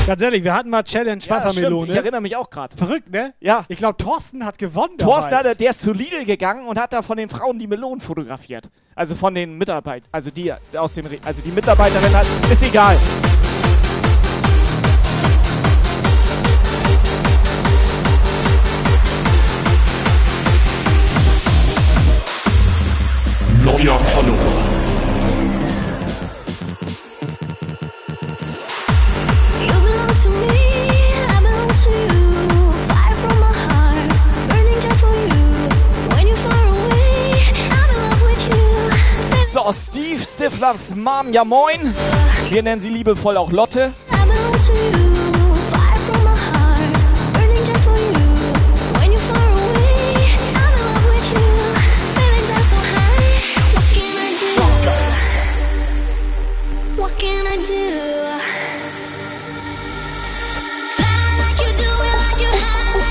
[0.06, 1.76] Ganz ehrlich, wir hatten mal Challenge Ja, Wassermelone.
[1.76, 1.90] stimmt.
[1.90, 2.76] Ich erinnere mich auch gerade.
[2.76, 3.34] Verrückt, ne?
[3.40, 3.64] Ja.
[3.68, 4.98] Ich glaube, Thorsten hat gewonnen.
[4.98, 8.00] Thorsten, der, der ist zu Lidl gegangen und hat da von den Frauen die Melonen
[8.00, 8.68] fotografiert.
[8.96, 12.96] Also von den Mitarbeitern, also die aus dem, Re also die Mitarbeiterin hat, ist egal.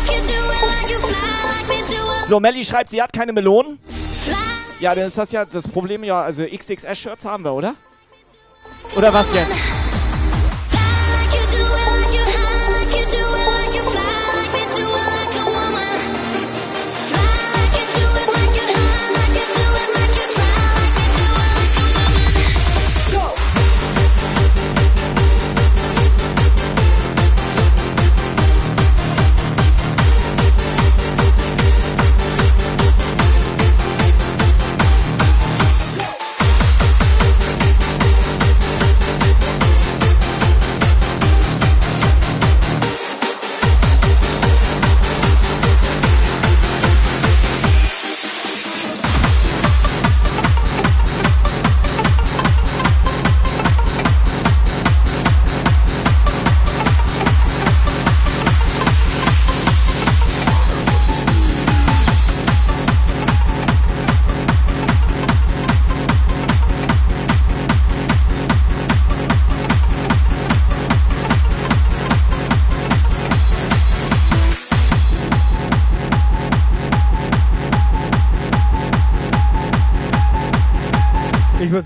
[0.09, 2.29] You do it, like you fly, like me do it.
[2.29, 3.79] So, Melly schreibt, sie hat keine Melonen.
[4.81, 7.75] Ja, dann ist das ja das Problem, ja, also XXS-Shirts haben wir, oder?
[8.95, 9.55] Oder was jetzt?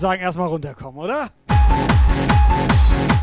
[0.06, 1.30] Sagen, erstmal runterkommen, oder?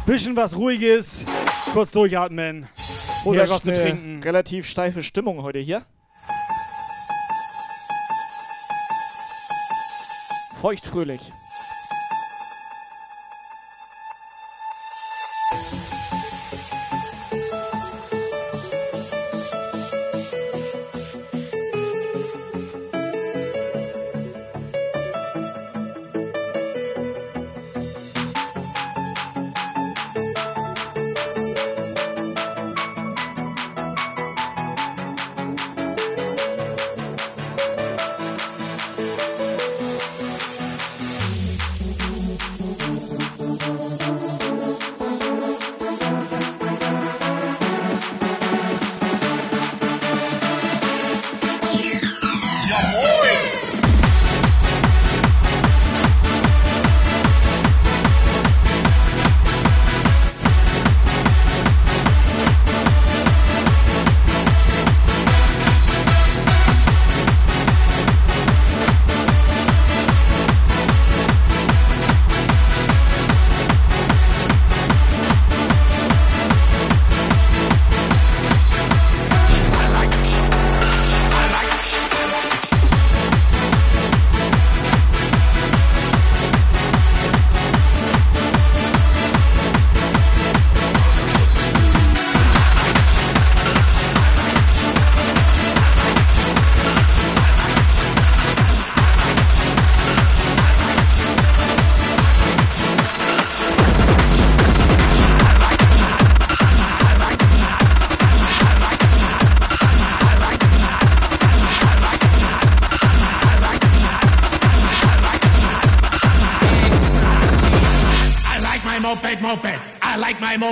[0.06, 1.26] Bisschen was Ruhiges,
[1.72, 2.68] kurz durchatmen,
[3.24, 4.22] euch was zu trinken.
[4.22, 5.84] Relativ steife Stimmung heute hier.
[10.60, 11.32] Feuchtfröhlich.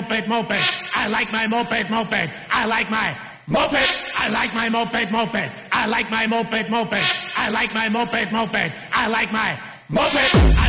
[0.01, 0.55] Moped, moped.
[0.93, 2.29] I like my moped, moped.
[2.49, 4.03] I like my moped.
[4.15, 5.51] I like my moped, moped.
[5.71, 7.01] I like my moped, moped.
[7.37, 8.71] I like my moped, moped.
[8.91, 10.60] I like my moped.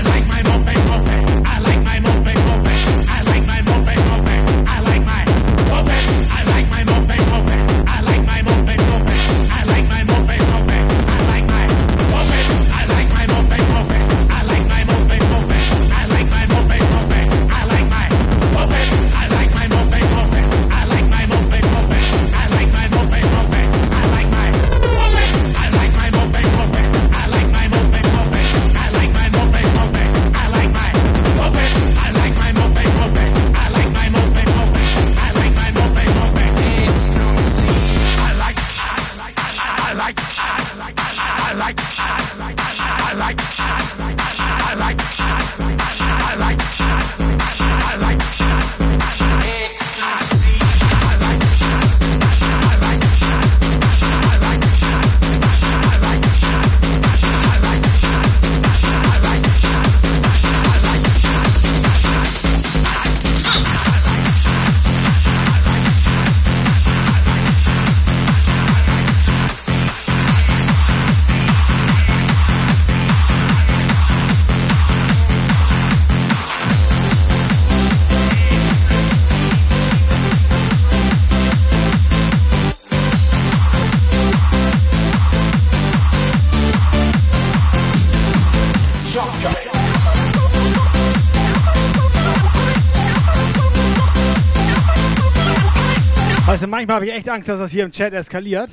[96.93, 98.71] Manchmal habe ich echt Angst, dass das hier im Chat eskaliert.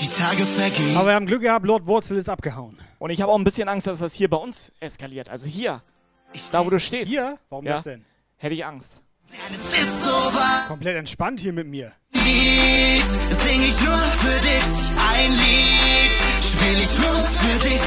[0.00, 0.96] Die Tage vergehen.
[0.96, 2.78] Aber wir haben Glück gehabt, Lord Wurzel ist abgehauen.
[2.98, 5.30] Und ich habe auch ein bisschen Angst, dass das hier bei uns eskaliert.
[5.30, 5.82] Also hier,
[6.52, 7.08] da wo du stehst.
[7.08, 7.38] Hier?
[7.48, 8.04] Warum ja, das denn?
[8.36, 9.02] Hätte ich Angst.
[9.52, 10.66] Es ist so wahr.
[10.68, 11.92] Komplett entspannt hier mit mir.
[12.12, 14.64] Lied sing ich nur für dich
[15.14, 16.12] ein Lied,
[16.42, 17.80] spiel ich nur für dich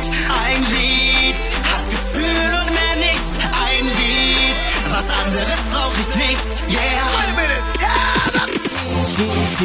[0.46, 1.36] ein Lied,
[1.72, 3.36] hab Gefühl und mehr nicht
[3.68, 4.60] ein Lied,
[4.92, 7.02] was anderes brauch ich nicht, yeah.
[9.18, 9.62] Dich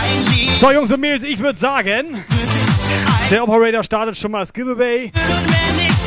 [0.00, 0.60] ein Lied.
[0.60, 2.24] So, Jungs und Mädels, ich würde sagen,
[3.30, 5.12] der Operator startet schon mal das Giveaway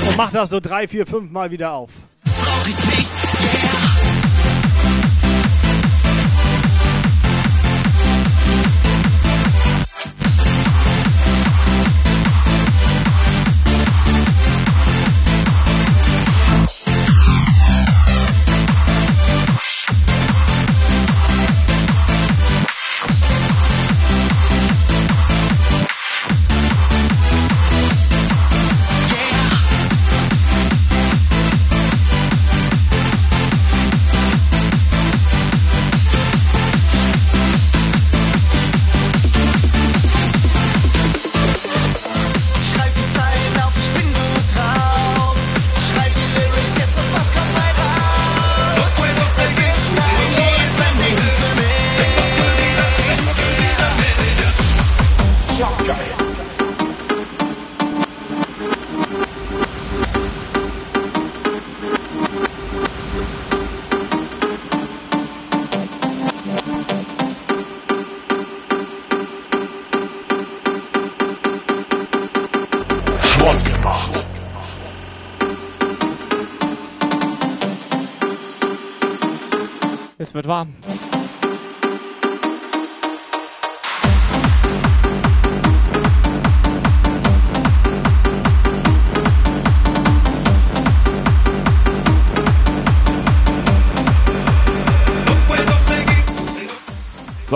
[0.07, 1.89] und macht das so drei, vier, fünf Mal wieder auf.
[2.23, 3.30] Brauch ich nicht,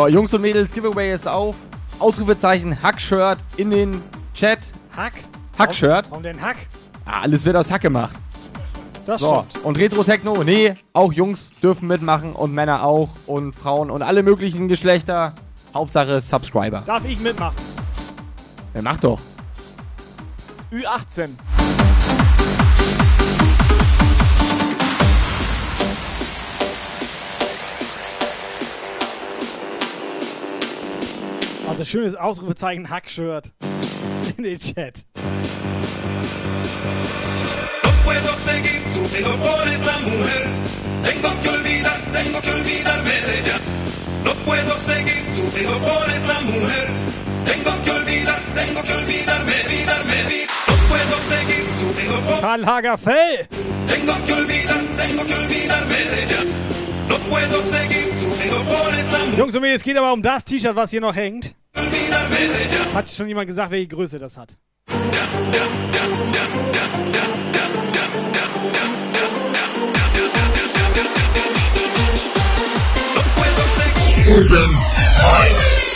[0.05, 1.55] So, Jungs und Mädels, Giveaway ist auf.
[1.97, 4.03] Ausrufezeichen Hack-Shirt in den
[4.35, 4.59] Chat.
[4.95, 5.13] Hack?
[5.57, 6.05] Hack-Shirt.
[6.11, 6.57] Warum denn Hack?
[7.05, 8.15] Ah, alles wird aus Hack gemacht.
[9.07, 9.65] Das so, stimmt.
[9.65, 14.67] und Retro-Techno, nee, auch Jungs dürfen mitmachen und Männer auch und Frauen und alle möglichen
[14.67, 15.33] Geschlechter.
[15.73, 16.83] Hauptsache Subscriber.
[16.85, 17.55] Darf ich mitmachen?
[18.75, 19.19] Ja, mach doch.
[20.71, 21.29] Ü18.
[31.75, 33.51] Also schönes Ausrufezeichen Hack-Shirt
[34.37, 35.03] in den Chat.
[37.83, 40.47] No puedo seguir sufriendo por esa mujer.
[41.03, 43.59] Tengo que olvidar, tengo que olvidarme de ella.
[44.23, 46.87] No puedo seguir sufriendo por esa mujer.
[47.43, 50.53] Tengo que olvidar, tengo que olvidarme, olvidarme, vida.
[50.67, 53.49] No puedo seguir sufriendo por Karl Lagerfeld.
[53.89, 56.41] Tengo que olvidar, tengo que olvidarme de ella.
[57.09, 59.35] No puedo seguir sufriendo por esa mujer.
[59.35, 61.53] Jungs und Mädels, es geht aber um das T-Shirt, was hier noch hängt.
[62.93, 64.55] Hat schon jemand gesagt, welche Größe das hat?
[74.27, 75.94] Urban Mind.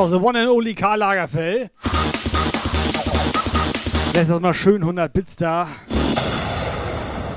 [0.00, 1.68] So, the one and only Karl Lagerfeld.
[4.14, 5.68] Lässt das mal schön 100 Bits da.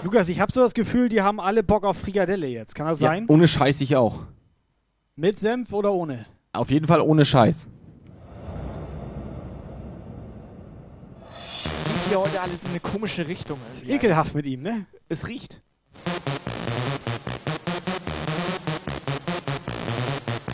[0.06, 2.74] Lukas, ich habe so das Gefühl, die haben alle Bock auf Frikadelle jetzt.
[2.74, 3.26] Kann das Ja, sein?
[3.28, 4.22] ohne Scheiß ich auch.
[5.18, 6.26] Mit Senf oder ohne?
[6.54, 7.68] Auf jeden Fall ohne Scheiß.
[11.36, 13.60] Geht hier heute alles in eine komische Richtung.
[13.76, 13.92] irgendwie.
[13.94, 14.86] Ekelhaft mit ihm, ne?
[15.10, 15.62] Es riecht.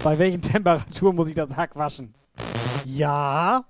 [0.03, 2.13] Bei welchen Temperaturen muss ich das Hack waschen?
[2.85, 3.65] Ja.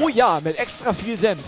[0.00, 1.40] Oh ja, mit extra viel Senf.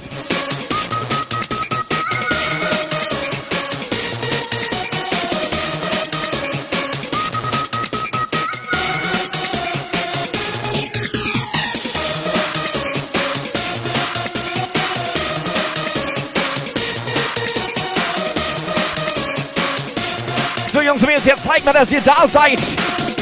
[20.91, 22.59] Jungs und Mädels, jetzt zeigt mal, dass ihr da seid.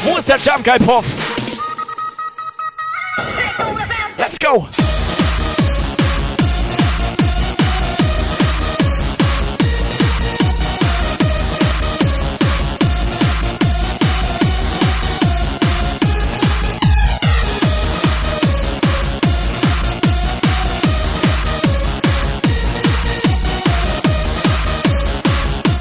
[0.03, 1.05] Wo ist der Jump Guy Pop?
[4.17, 4.67] Let's go!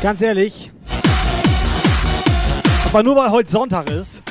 [0.03, 0.68] Ganz ehrlich.
[2.89, 4.23] Aber nur weil heute Sonntag ist.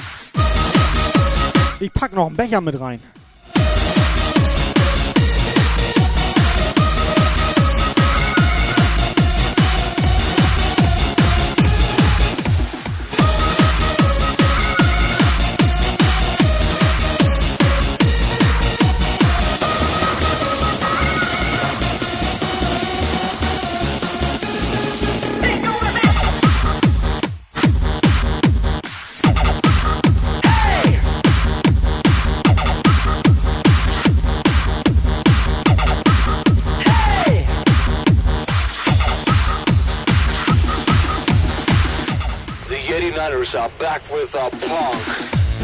[1.79, 2.99] Ich pack noch einen Becher mit rein.
[43.47, 44.97] Niners are back with a punk.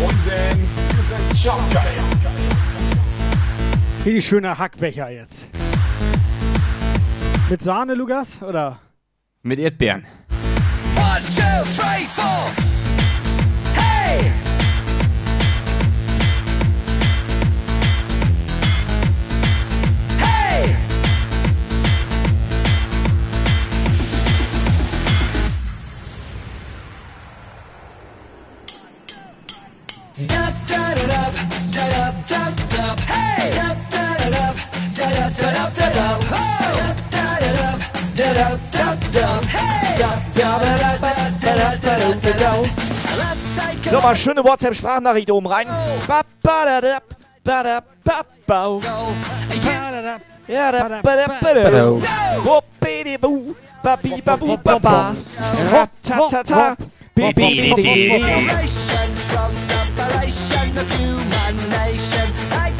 [0.01, 1.83] Unsinn, wir sind Joker.
[4.03, 5.47] Wie schöner Hackbecher jetzt.
[7.49, 8.41] Mit Sahne, Lukas?
[8.41, 8.79] Oder?
[9.41, 10.05] Mit Erdbeeren.
[10.95, 12.62] One, two, three, four.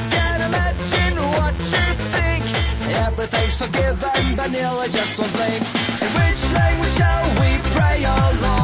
[0.10, 2.44] Can't imagine what you think.
[3.06, 4.52] Everything's forgiven, but
[4.90, 5.62] just one blink.
[6.02, 8.63] In which language shall we pray, oh Lord?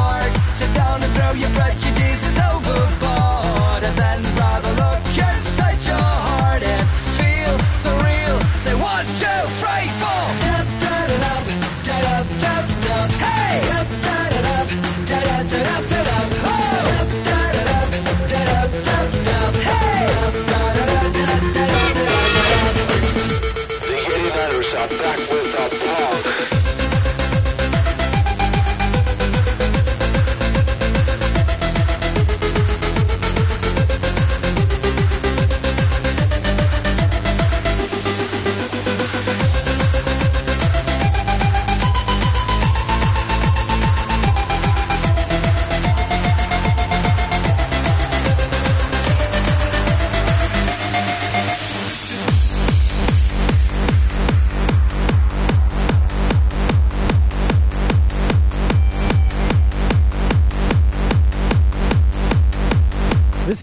[0.90, 6.82] Down and throw your prejudices overboard, and then rather look inside your heart and
[7.14, 8.36] feel so real.
[8.58, 10.24] Say one, two, three, four.
[10.42, 11.46] Dub, da, da, dub,
[11.86, 13.08] da, dub, dub, dub.
[13.22, 13.62] Hey!
[13.70, 14.66] Dub, da, da, dub,
[15.06, 16.18] da, da, da, dub, da.
[16.50, 16.58] Oh!
[16.90, 17.92] Dub, da, da, dub,
[18.26, 19.54] da, dub, dub, dub.
[19.70, 20.02] Hey!
[20.10, 22.18] Dub, da, da, dub, da, da, da, da, da.
[23.86, 25.39] The 89ers are back with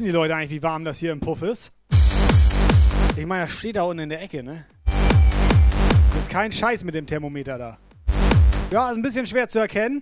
[0.08, 1.74] die Leute eigentlich, wie warm das hier im Puff ist?
[3.18, 4.66] Ich meine, das steht da unten in der Ecke, ne?
[4.86, 7.78] Das ist kein Scheiß mit dem Thermometer da.
[8.72, 10.02] Ja, ist ein bisschen schwer zu erkennen.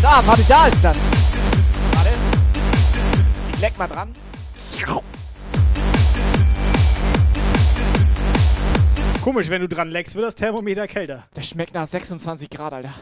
[0.00, 0.96] Da, warte, da ist das.
[1.94, 2.10] Warte.
[3.54, 4.14] Ich leck mal dran.
[9.20, 11.24] Komisch, wenn du dran leckst, wird das Thermometer kälter.
[11.34, 12.94] Das schmeckt nach 26 Grad, Alter.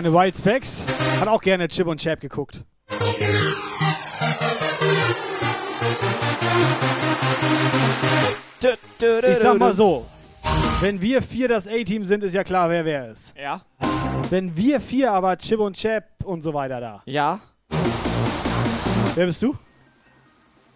[0.00, 0.84] Kleine White Specs
[1.18, 2.62] hat auch gerne Chip und Chap geguckt.
[8.60, 10.06] Ich sag mal so,
[10.80, 13.34] wenn wir vier das A-Team sind, ist ja klar, wer wer ist.
[13.36, 13.62] Ja.
[14.30, 17.02] Wenn wir vier aber Chip und Chap und so weiter da.
[17.04, 17.40] Ja.
[19.16, 19.56] Wer bist du?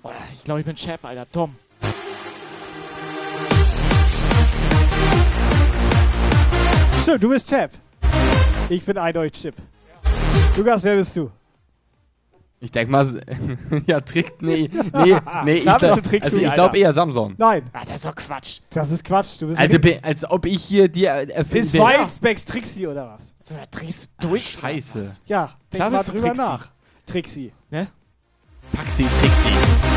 [0.02, 1.26] Boah, Ich glaube, ich bin Chap, Alter.
[1.30, 1.54] Tom.
[7.04, 7.70] Stimmt, du bist Chap.
[8.68, 9.54] Ich bin eindeutig Chip.
[10.56, 11.30] Lukas, wer bist du?
[12.60, 13.20] Ich denke mal,
[13.86, 15.88] ja, Trick, nee, nee, nee, ich glaube
[16.22, 17.34] also ich glaub eher Samson.
[17.36, 17.68] Nein.
[17.72, 18.60] Ah, das ist doch Quatsch.
[18.70, 19.40] Das ist Quatsch.
[19.40, 21.66] Du bist Also, be- als ob ich hier dir erfinde.
[21.66, 23.34] Ist Wild Specs Trixie oder was?
[23.36, 24.56] So, da drehst du durch.
[24.58, 25.16] oder Scheiße.
[25.26, 26.40] Ja, denk Klar mal drüber Trixie.
[26.40, 26.68] nach.
[27.06, 27.52] Trixie.
[27.70, 27.88] Ne?
[28.72, 29.91] Paxi, Trixi.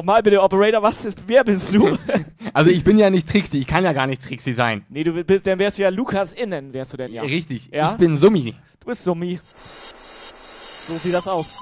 [0.00, 1.94] Nochmal bitte, Operator, was ist, wer bist du?
[2.54, 4.82] Also ich bin ja nicht Trixie, ich kann ja gar nicht Trixie sein.
[4.88, 7.20] nee, du bist, dann wärst du ja Lukas innen, wärst du denn ja.
[7.20, 7.92] Richtig, Ja?
[7.92, 8.54] ich bin Summi.
[8.80, 9.38] Du bist Summi.
[10.86, 11.58] So sieht das aus.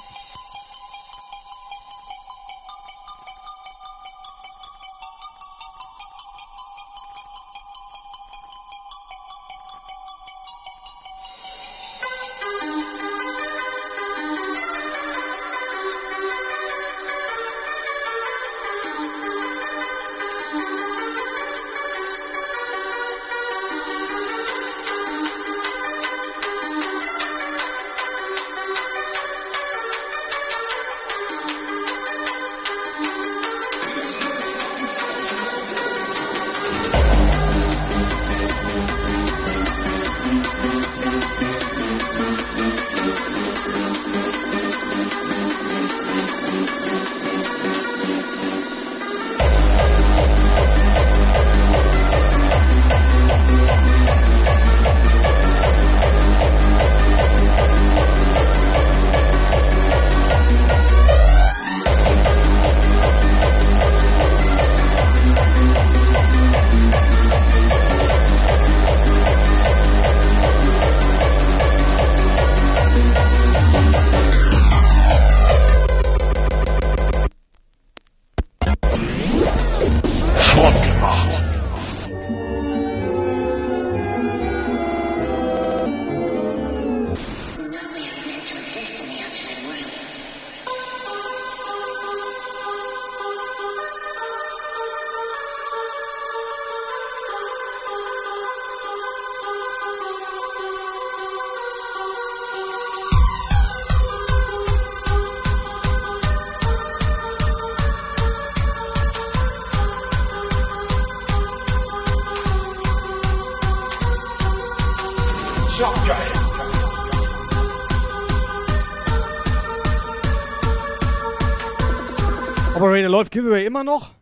[123.18, 124.12] Läuft Giveaway immer noch?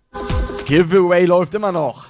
[0.64, 2.06] Giveaway läuft immer noch.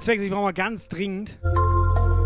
[0.00, 1.38] Whitespecs, ich brauche mal ganz dringend.
[1.42, 1.46] Ich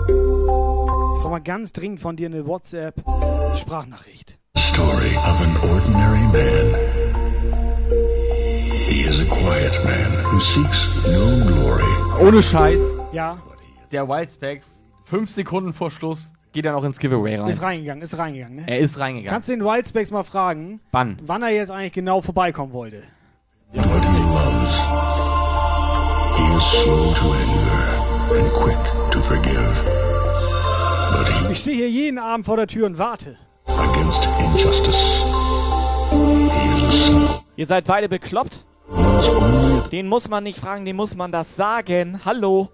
[0.06, 4.38] brauche mal ganz dringend von dir eine WhatsApp-Sprachnachricht.
[4.56, 6.72] Story of an ordinary man.
[8.88, 11.82] He is a quiet man who seeks no glory.
[12.20, 12.78] Ohne Scheiß.
[13.12, 13.38] Ja.
[13.90, 17.48] Der Whitespecs, fünf Sekunden vor Schluss, geht er noch ins Giveaway rein.
[17.50, 18.64] Ist reingegangen, ist reingegangen, ne?
[18.68, 19.32] Er ist reingegangen.
[19.34, 21.18] Kannst du den Wildspecs mal fragen, Wann?
[21.22, 23.02] wann er jetzt eigentlich genau vorbeikommen wollte?
[23.72, 24.78] What he loves.
[26.36, 27.63] He is slow to anger
[28.36, 28.76] and quick
[29.10, 29.84] to forgive.
[31.12, 33.36] But he Ich stehe hier jeden Abend vor der Tür und warte.
[33.66, 35.22] against injustice.
[36.10, 37.10] He is
[37.56, 38.64] Ihr seid beide bekloppt?
[39.92, 42.20] Den muss man nicht fragen, den muss man das sagen.
[42.24, 42.68] Hallo.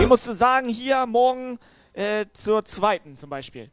[0.00, 1.58] Den musst du sagen, hier morgen
[1.92, 3.70] äh, zur zweiten zum Beispiel.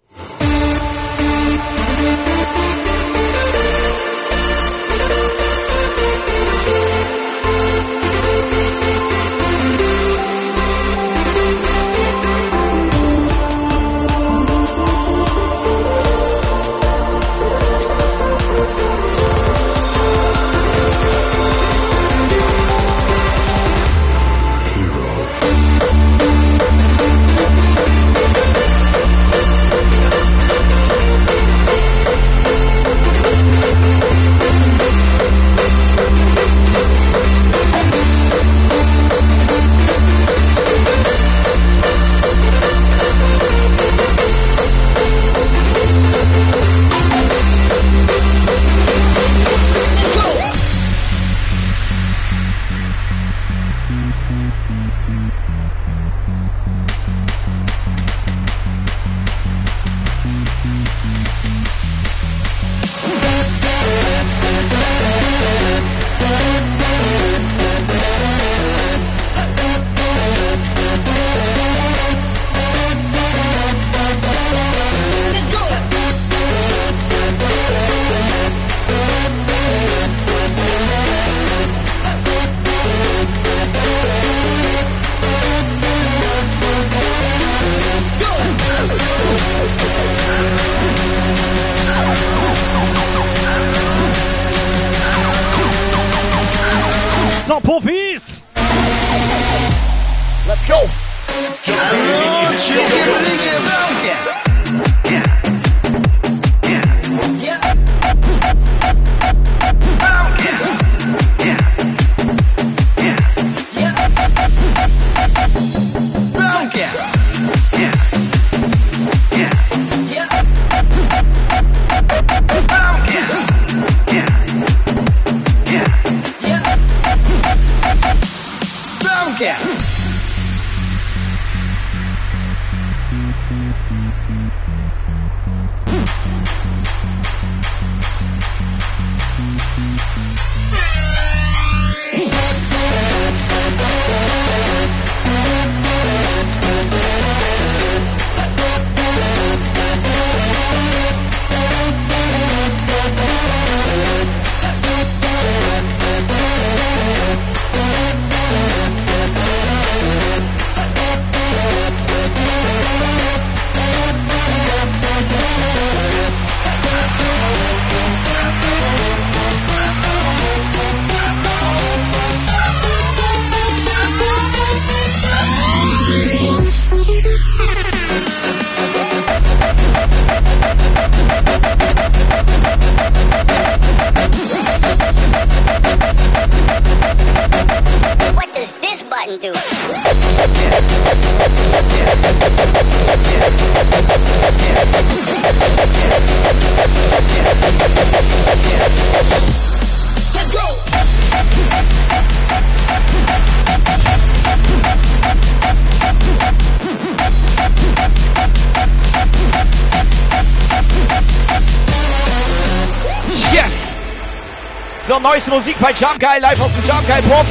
[215.53, 217.45] Musik bei Jump Guy, live aus dem Jump Guy Puff.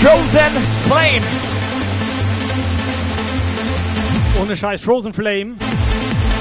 [0.00, 0.56] Frozen
[0.86, 1.26] Flame.
[4.40, 5.56] Ohne Scheiß, Frozen Flame.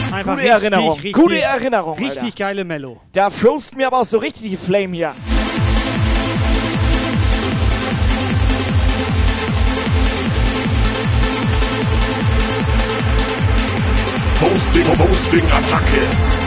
[0.09, 0.99] Einfach Gute Erinnerung.
[1.11, 2.35] Gute Erinnerung, Richtig Alter.
[2.37, 3.01] geile Mello.
[3.11, 5.13] Da frost mir aber auch so richtig die Flame hier.
[14.39, 16.46] Hosting, Hosting, Attacke.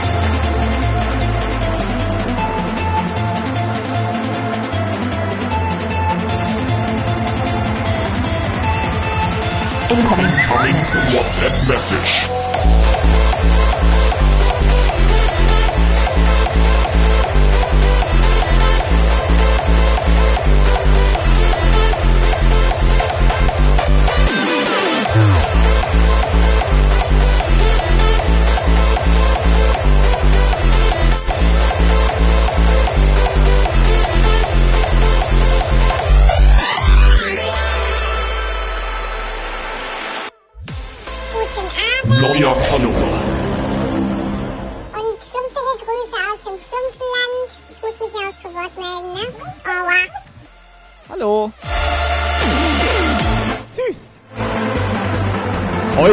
[9.91, 10.27] Incoming.
[10.47, 10.77] Incoming
[11.11, 12.40] WhatsApp message.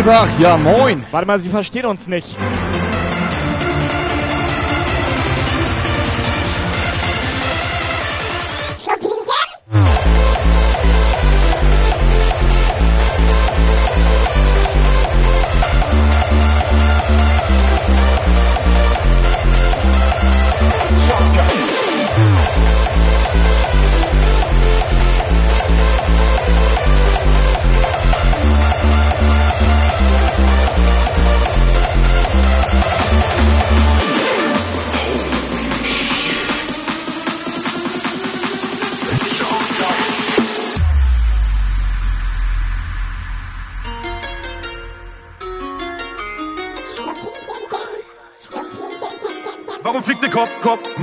[0.08, 1.04] Heubach, ja moin.
[1.12, 2.38] Warte mal, sie verstehen uns nicht.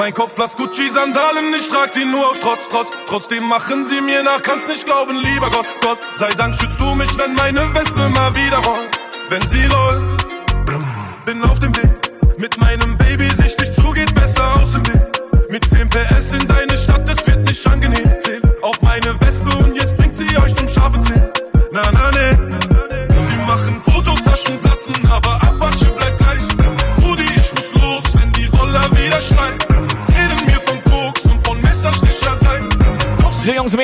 [0.05, 2.91] Mein Kopf blass Gucci-Sandalen, ich trag sie nur aus Trotz, Trotz.
[3.07, 5.99] Trotzdem machen sie mir nach, kannst nicht glauben, lieber Gott, Gott.
[6.13, 9.01] Sei Dank schützt du mich, wenn meine Wespe mal wieder rollt.
[9.31, 10.27] Wenn sie rollt,
[11.25, 12.13] bin auf dem Weg.
[12.37, 15.23] Mit meinem Baby sichtig zu, geht besser aus dem Weg.
[15.49, 16.14] Mit 10 PS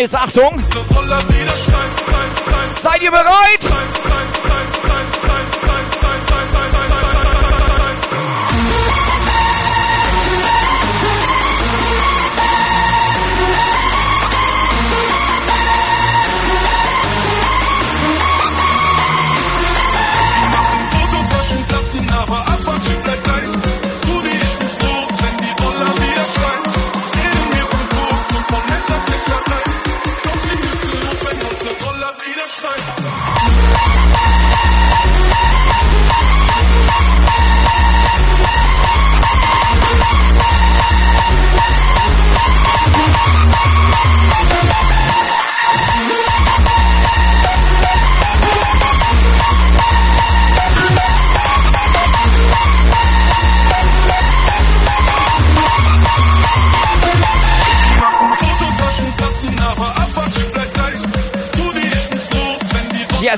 [0.01, 0.62] Mädels, Achtung.
[2.82, 3.99] Seid ihr bereit?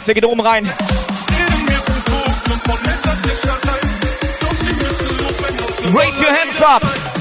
[0.03, 0.69] Erste geht oben rein.
[5.95, 7.11] Raise your hands up.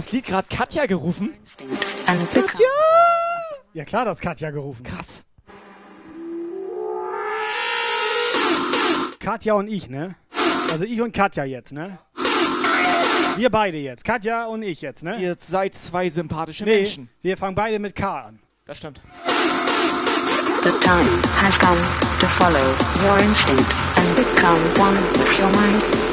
[0.00, 1.34] Das Lied gerade Katja gerufen?
[2.32, 2.58] Become
[3.74, 4.82] Ja klar, das Katja gerufen.
[4.82, 5.26] Krass.
[9.18, 10.14] Katja und ich, ne?
[10.72, 11.98] Also ich und Katja jetzt, ne?
[13.36, 14.04] Wir beide jetzt.
[14.04, 15.20] Katja und ich jetzt, ne?
[15.20, 17.10] Ihr seid zwei sympathische nee, Menschen.
[17.20, 18.40] wir fangen beide mit K an.
[18.64, 19.02] Das stimmt.
[20.62, 21.78] the time has come
[22.20, 22.66] to follow
[23.04, 26.09] your instinct and become one with your mind.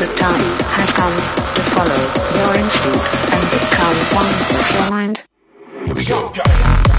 [0.00, 0.40] The time
[0.72, 2.00] has come to follow
[2.34, 3.04] your instinct
[3.34, 5.22] and become one with your mind.
[5.84, 6.89] Here we go.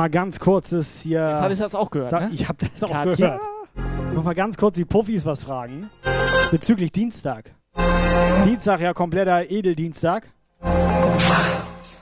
[0.00, 1.28] Mal ganz kurzes hier.
[1.28, 2.30] Jetzt hattest du das auch gehört, ne?
[2.32, 3.38] Ich habe das auch Katja?
[3.38, 4.14] gehört.
[4.14, 5.90] Noch mal ganz kurz die Puffis was fragen.
[6.50, 7.54] Bezüglich Dienstag.
[8.46, 10.32] Dienstag ja kompletter Edeldienstag.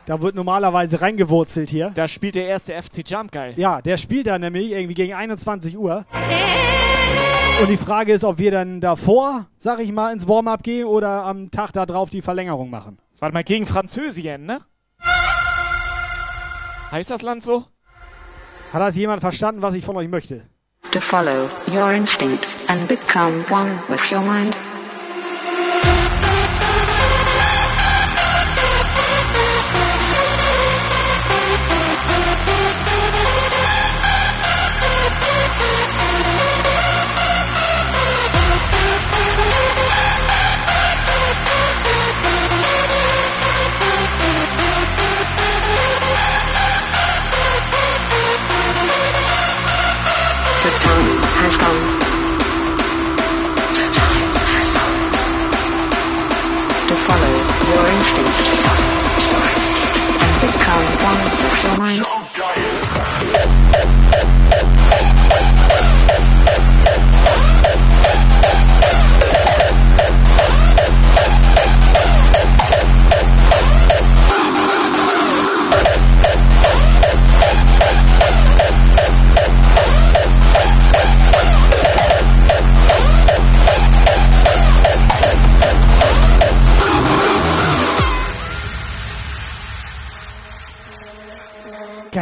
[0.07, 1.91] Da wird normalerweise reingewurzelt hier.
[1.91, 3.55] Da spielt der erste FC Jump geil.
[3.57, 6.07] Ja, der spielt da nämlich irgendwie gegen 21 Uhr.
[7.61, 11.25] Und die Frage ist, ob wir dann davor, sag ich mal, ins Warm-up gehen oder
[11.25, 12.99] am Tag da drauf die Verlängerung machen.
[13.19, 14.61] Warte mal, gegen Französien, ne?
[16.93, 17.65] Heißt das Land so?
[18.73, 20.43] Hat das jemand verstanden, was ich von euch möchte?
[20.93, 24.55] To follow your instinct and become one with your mind.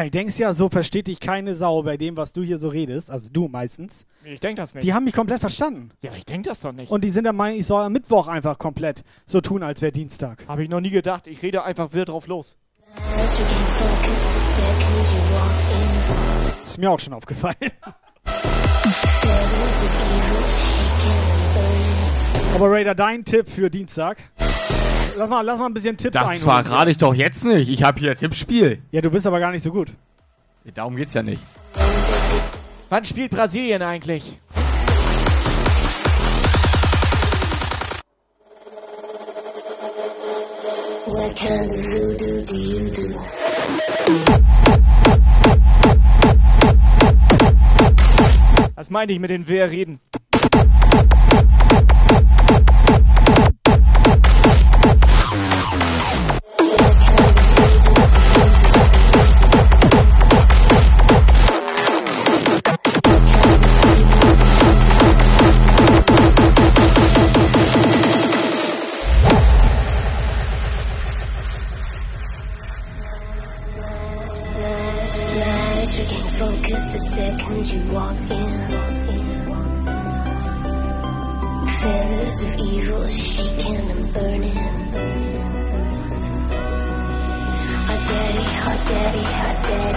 [0.06, 3.10] Geil, denkst ja, so versteht dich keine Sau bei dem, was du hier so redest.
[3.10, 4.06] Also du meistens.
[4.22, 4.84] Ich denk das nicht.
[4.84, 5.90] Die haben mich komplett verstanden.
[6.00, 6.92] ja, ich denk das doch nicht.
[6.92, 9.90] Und die sind der Meinung, ich soll am Mittwoch einfach komplett so tun, als wäre
[9.90, 10.46] Dienstag.
[10.46, 11.26] Habe ich noch nie gedacht.
[11.26, 12.56] Ich rede einfach wild drauf los.
[16.64, 17.56] Ist mir auch schon aufgefallen.
[22.54, 24.18] Aber Raider, dein Tipp für Dienstag?
[25.16, 26.64] Lass mal, lass mal ein bisschen Tipps Das einholen.
[26.64, 27.68] verrate ich doch jetzt nicht.
[27.70, 28.78] Ich habe hier Tippspiel.
[28.90, 29.88] Ja, du bist aber gar nicht so gut.
[30.74, 31.40] Darum geht's ja nicht.
[32.90, 34.38] Wann spielt Brasilien eigentlich?
[41.06, 43.18] What kind of voodoo do you do?
[48.74, 50.00] Was meinte ich mit den Wer reden?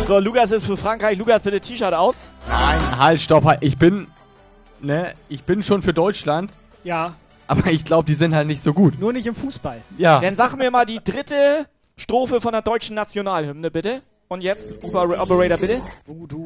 [0.10, 1.20] So, Lukas ist für Frankreich.
[1.20, 2.32] Lukas, bitte T-Shirt aus.
[2.48, 3.60] Nein, halt, stopp, halt.
[3.62, 4.08] Ich bin,
[4.82, 6.52] ne, ich bin schon für Deutschland,
[6.84, 7.14] Ja,
[7.46, 9.00] aber ich glaube, die sind halt nicht so gut.
[9.00, 9.84] nur nicht im Fußball.
[10.00, 10.20] Ja.
[10.20, 14.02] Dann sag mir mal die dritte Strophe von der deutschen Nationalhymne, bitte.
[14.30, 15.80] Und jetzt, Oper Operator, bitte.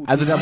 [0.08, 0.38] Also da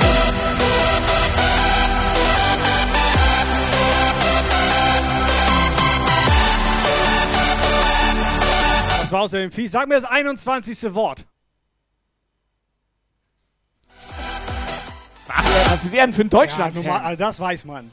[9.00, 9.72] Das war außerdem fies.
[9.74, 10.96] Sag mir das 21.
[10.96, 11.28] Wort.
[15.70, 16.76] Was ist denn für ein Deutschland?
[16.76, 17.92] Ja, normal, also das weiß man.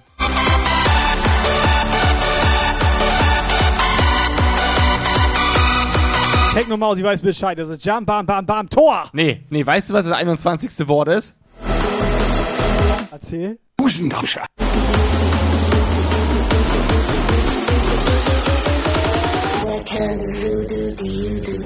[6.54, 7.56] Techno-Maus, ich weiß Bescheid.
[7.58, 9.08] Das ist Jump, Bam, Bam, Bam, Tor.
[9.12, 10.88] Nee, nee, weißt du, was das 21.
[10.88, 11.34] Wort ist?
[13.12, 13.58] Erzähl.
[13.76, 14.44] Busendabscher.
[19.64, 21.64] What kind of voodoo do you do?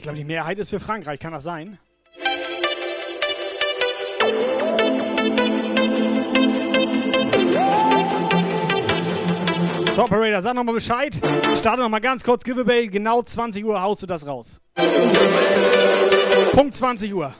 [0.00, 1.20] Ich glaube, die Mehrheit ist für Frankreich.
[1.20, 1.78] Kann das sein?
[10.00, 11.20] Operator, sag nochmal Bescheid.
[11.58, 12.86] Starte nochmal ganz kurz Giveaway.
[12.86, 14.60] Genau 20 Uhr haust du das raus.
[16.52, 17.34] Punkt 20 Uhr.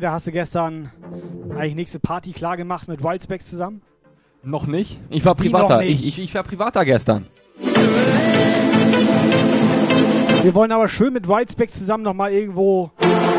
[0.00, 0.90] Operator, hast du gestern
[1.50, 3.82] eigentlich nächste Party klar gemacht mit Wildspecs zusammen?
[4.42, 4.98] Noch nicht?
[5.10, 5.82] Ich war privater.
[5.82, 7.26] Ich, ich, ich war privater gestern.
[10.42, 12.90] Wir wollen aber schön mit Wildspecs zusammen nochmal irgendwo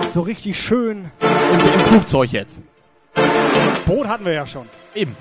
[0.09, 1.09] so richtig schön.
[1.19, 2.61] Im, Im Flugzeug jetzt.
[3.87, 4.67] Boot hatten wir ja schon.
[4.93, 5.17] Eben.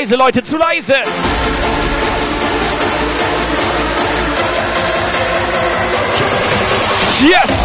[0.00, 0.94] Leise, Leute, zu leise!
[7.20, 7.59] Yes,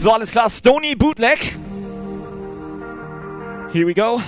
[0.00, 0.48] So, alles klar.
[0.48, 1.38] Stony Bootleg.
[3.70, 4.18] Here we go.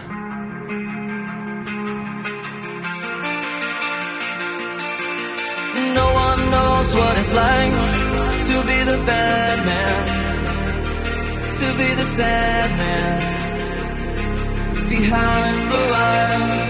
[5.94, 7.72] No one knows what it's like
[8.50, 10.04] to be the bad man,
[11.56, 13.20] to be the sad man
[14.90, 16.68] behind blue eyes.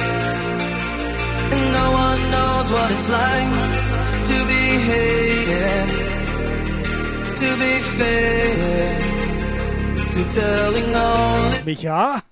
[1.51, 3.51] And no one knows what it's like
[4.31, 6.02] to be hated
[11.65, 12.23] Micha?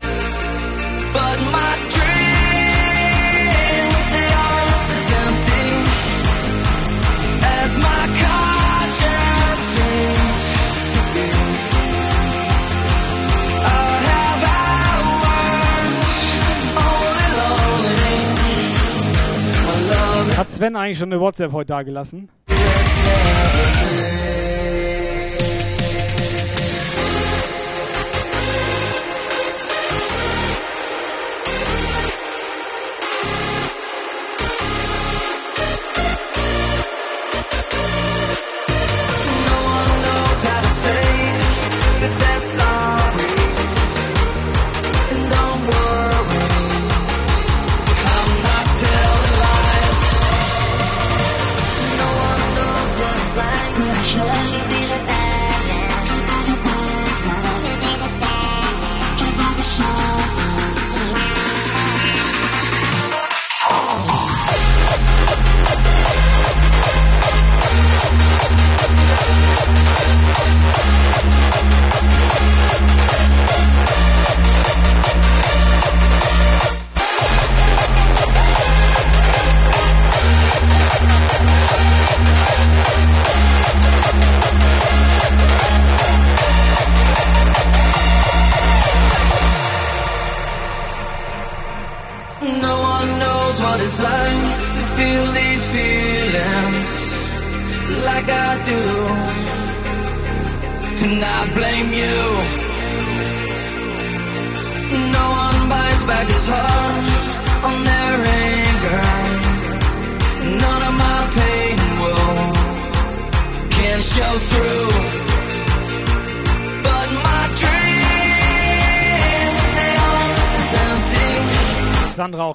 [20.36, 22.28] Hat Sven eigentlich schon eine WhatsApp heute da gelassen?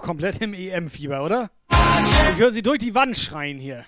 [0.05, 1.49] komplett im EM-Fieber, oder?
[2.31, 3.85] Ich höre sie durch die Wand schreien hier.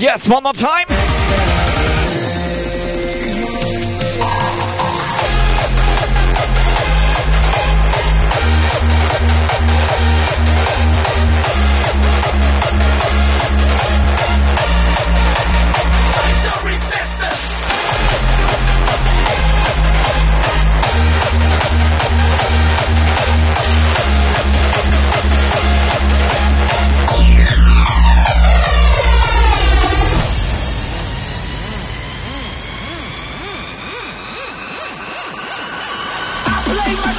[0.00, 0.86] Yes, one more time.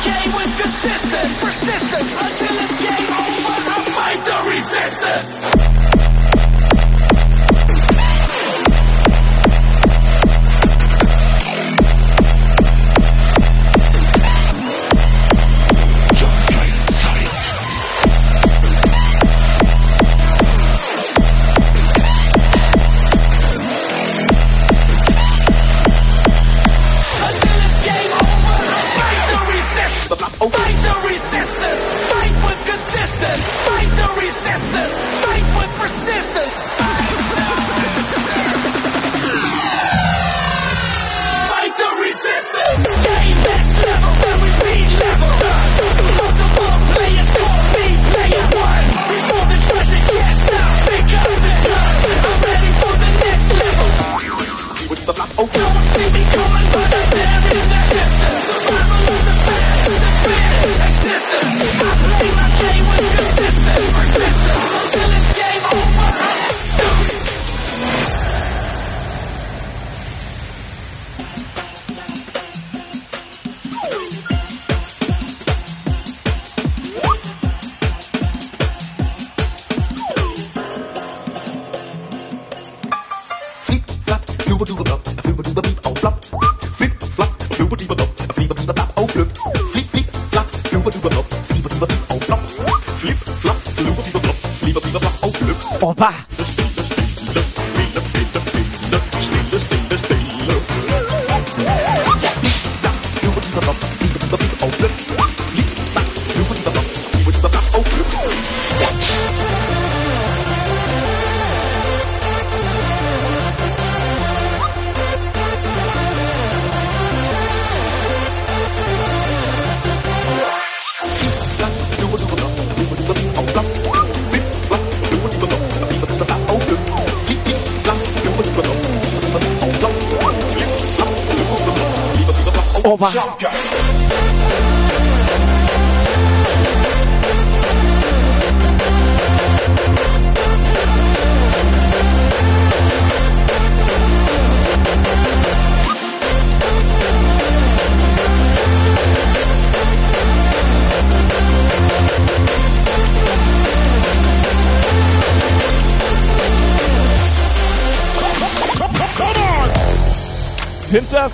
[0.05, 2.13] game with persistence, persistence.
[2.13, 5.74] Until it's game over, I fight the resistance.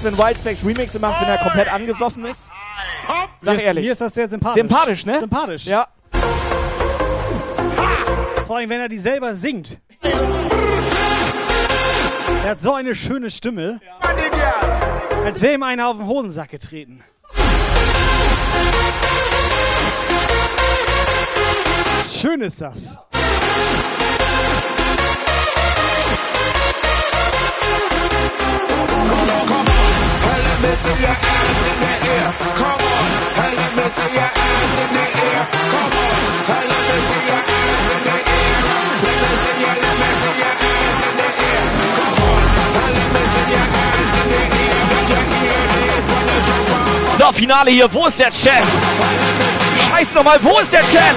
[0.01, 2.49] Das, wenn Wildspecs Remixe macht, wenn er komplett angesoffen ist?
[3.39, 3.85] Sag mir ist, ehrlich.
[3.85, 4.59] Mir ist das sehr sympathisch.
[4.59, 5.19] Sympathisch, ne?
[5.19, 5.65] Sympathisch.
[5.65, 5.89] Ja.
[8.47, 9.77] Vor allem, wenn er die selber singt.
[12.43, 13.79] Er hat so eine schöne Stimme.
[15.23, 17.03] Als wäre ihm einer auf den Hodensack getreten.
[22.11, 22.97] Schön ist das.
[22.97, 23.10] Let
[47.17, 47.93] So, Finale hier.
[47.93, 48.63] Wo ist der Chat?
[49.89, 51.15] Scheiß nochmal, wo ist der Chat?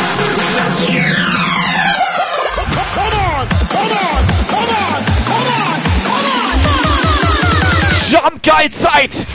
[8.10, 9.33] Jump geil Zeit!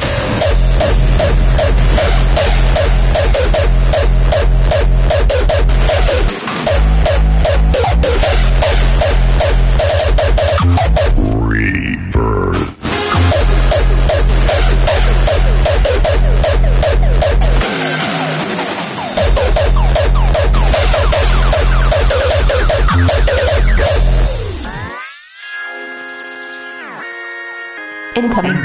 [28.20, 28.58] Incoming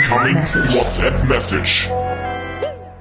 [0.75, 1.89] WhatsApp Message.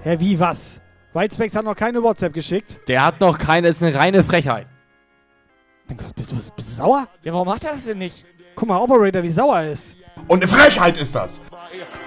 [0.04, 0.80] Hä, wie was?
[1.14, 2.88] Whitespecs hat noch keine WhatsApp geschickt.
[2.88, 4.68] Der hat noch keine, ist eine reine Frechheit.
[6.16, 7.08] Bist du, bist du sauer?
[7.24, 8.28] Ja, warum macht er das denn nicht?
[8.56, 9.98] Guck mal, Operator, wie sauer er ist.
[10.28, 11.42] Und eine Frechheit ist das.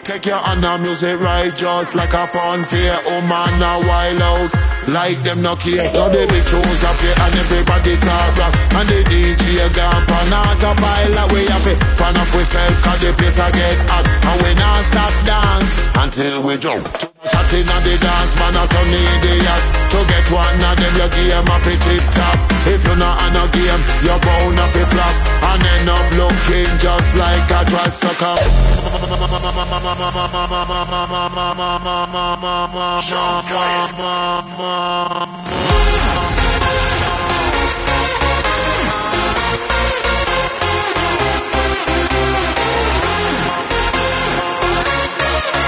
[0.04, 2.98] Take your honor music right just like a funfair.
[3.06, 4.50] Oh man, now wild out.
[4.88, 5.92] Like them no care.
[5.92, 8.54] Now the big shows up here and everybody start rock.
[8.78, 11.76] And the DJ gone pan out a pile away up it.
[11.98, 14.06] Fan up we self cause the place I get hot.
[14.06, 17.15] And we not stop dance until we jump.
[17.26, 19.62] Shot in the dance, man, I turn idiot.
[19.90, 22.38] To get one of them, your game it tip top.
[22.70, 25.14] If you're not on a game, you're bound it flop.
[25.50, 28.36] And end up looking just like a drat sucker.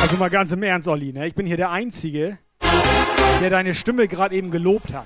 [0.09, 1.27] Also mal ganz im Ernst, Olli, ne?
[1.27, 2.39] Ich bin hier der Einzige,
[3.43, 5.05] der deine Stimme gerade eben gelobt hat.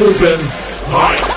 [0.00, 1.31] Open Fight!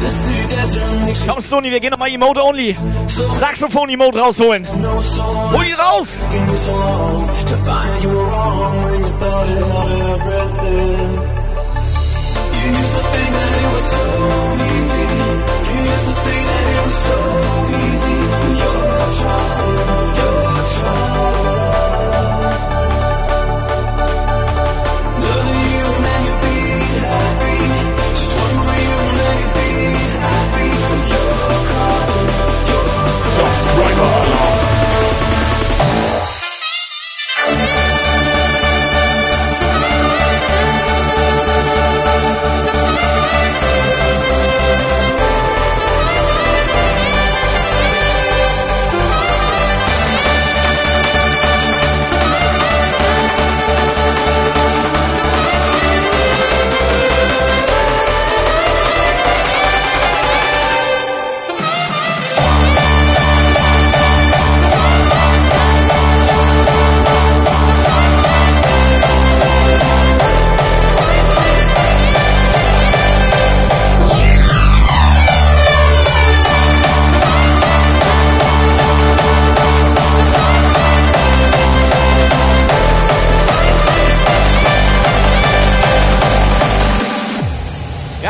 [0.00, 2.76] The city Komm, Sony, wir gehen nochmal Emote Only.
[3.08, 4.66] Saxophon-Emote rausholen.
[4.66, 6.08] Hol ihn raus!
[12.64, 14.53] You used to
[16.94, 17.43] so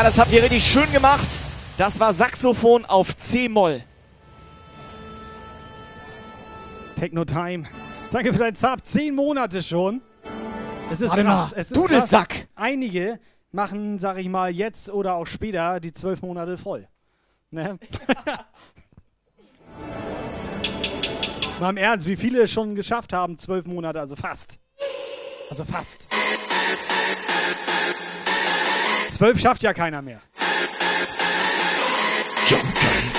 [0.05, 1.26] das habt ihr richtig schön gemacht.
[1.78, 3.82] Das war Saxophon auf C-Moll.
[6.97, 7.64] Techno Time.
[8.10, 8.85] Danke für deinen Sub.
[8.85, 10.02] Zehn Monate schon.
[10.90, 11.52] Es ist Warte krass.
[11.52, 11.59] mal.
[11.59, 12.28] Es ist Dudelsack.
[12.28, 12.48] Krass.
[12.55, 13.18] Einige
[13.51, 16.86] machen, sag ich mal, jetzt oder auch später die zwölf Monate voll.
[17.51, 17.78] Ne?
[21.60, 24.59] mal im Ernst, wie viele es schon geschafft haben, zwölf Monate, also fast.
[25.48, 26.06] Also fast.
[29.15, 30.20] Zwölf schafft ja keiner mehr.
[32.49, 33.14] Zeit.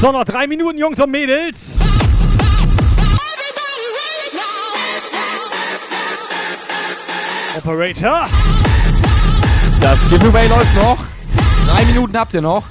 [0.00, 1.76] So, noch drei Minuten, Jungs und Mädels.
[7.56, 8.28] Operator.
[9.80, 10.98] Das Giveaway läuft noch.
[11.66, 12.62] Drei Minuten habt ihr noch.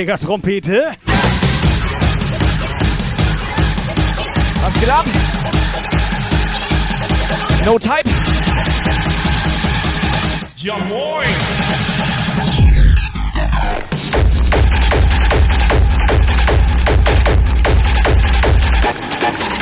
[0.00, 0.96] Helga Trompete.
[4.62, 5.04] Was geht ab?
[7.66, 8.08] No Type.
[10.56, 11.26] Ja moin!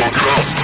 [0.01, 0.58] in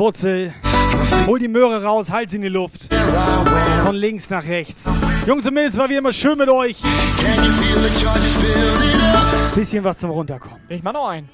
[0.00, 0.54] Wurzel.
[1.26, 2.88] Hol die Möhre raus, halt sie in die Luft.
[3.84, 4.88] Von links nach rechts.
[5.26, 6.78] Jungs und Mädels, war wie immer schön mit euch.
[9.54, 10.58] Bisschen was zum Runterkommen.
[10.70, 11.28] Ich mach noch einen.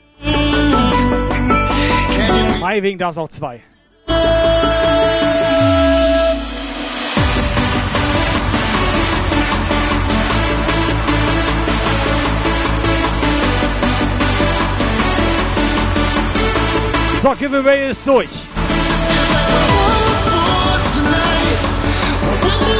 [2.60, 3.60] Meinetwegen darf es auch zwei.
[17.22, 18.45] So, Giveaway ist durch.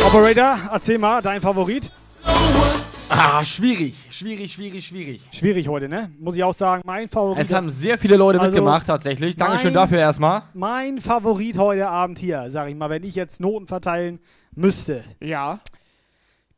[0.06, 1.90] Operator, erzähl mal, dein Favorit?
[3.08, 5.20] Ah, schwierig, schwierig, schwierig, schwierig.
[5.32, 6.12] Schwierig heute, ne?
[6.20, 7.42] Muss ich auch sagen, mein Favorit.
[7.42, 9.34] Es haben sehr viele Leute Also, mitgemacht, tatsächlich.
[9.34, 10.42] Dankeschön mein- dafür erstmal.
[10.54, 14.20] Mein Favorit heute Abend hier, sag ich mal, wenn ich jetzt Noten verteilen
[14.54, 15.02] müsste.
[15.20, 15.58] Ja.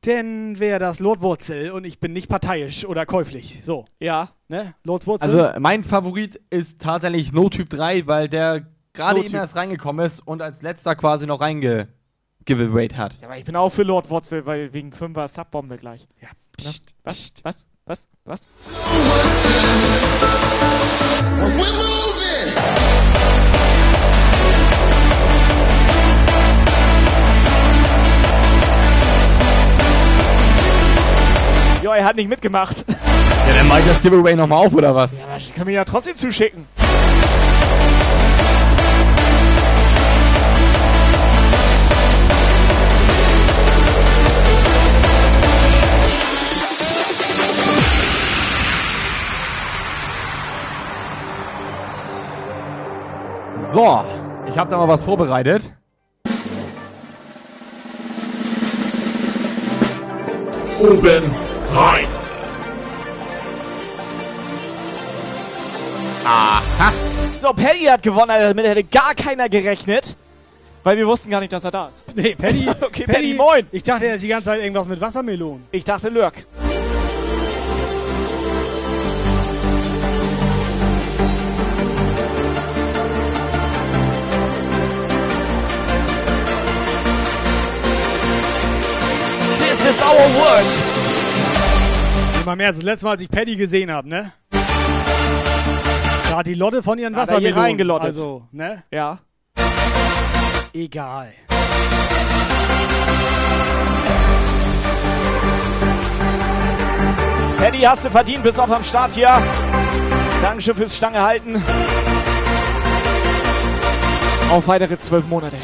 [0.04, 3.60] Denn wäre das Lordwurzel und ich bin nicht parteiisch oder käuflich.
[3.64, 3.86] So.
[3.98, 4.28] Ja.
[4.48, 4.74] Ne?
[4.84, 5.24] Lordwurzel.
[5.26, 10.20] Also, mein Favorit ist tatsächlich No Typ 3, weil der gerade eben erst reingekommen ist
[10.26, 11.88] und als letzter quasi noch reinge
[12.48, 13.18] giveawayed hat.
[13.20, 16.08] Ja, aber ich bin auch für Lord Wurzel, weil wegen 5er Subbombe gleich.
[16.20, 16.28] Ja.
[16.64, 16.80] Was?
[17.04, 17.32] Was?
[17.44, 17.66] Was?
[17.84, 18.08] Was?
[18.24, 18.40] Was?
[31.82, 32.76] Jo, er hat nicht mitgemacht.
[32.88, 35.16] Ja, dann mach ich das Giveaway nochmal auf, oder was?
[35.16, 36.66] Ja, ich kann mir ja trotzdem zuschicken.
[53.62, 54.04] So,
[54.48, 55.62] ich habe da mal was vorbereitet.
[60.80, 61.24] Oben
[61.74, 62.06] rein.
[66.24, 66.92] Aha.
[67.38, 68.48] So, Paddy hat gewonnen, Alter.
[68.48, 70.16] Damit hätte gar keiner gerechnet.
[70.84, 72.04] Weil wir wussten gar nicht, dass er da ist.
[72.14, 72.68] Nee, Paddy.
[72.80, 73.66] okay, Paddy, moin.
[73.72, 75.66] Ich dachte, er ist die ganze Zeit irgendwas mit Wassermelonen.
[75.72, 76.34] Ich dachte, Lurk.
[89.88, 90.66] Is our world.
[92.42, 94.32] Immer mehr als das letzte Mal, als ich Paddy gesehen habe, ne?
[96.30, 97.64] Da hat die Lotte von ihren Da hat er hier Wassermelonen.
[97.64, 98.06] reingelottet.
[98.06, 98.82] Also, ne?
[98.90, 99.18] Ja.
[100.74, 101.32] Egal.
[107.58, 109.42] Paddy, hast du verdient, bist auch am Start hier.
[110.42, 111.62] Dankeschön fürs Stange halten.
[114.50, 115.56] Auf weitere zwölf Monate.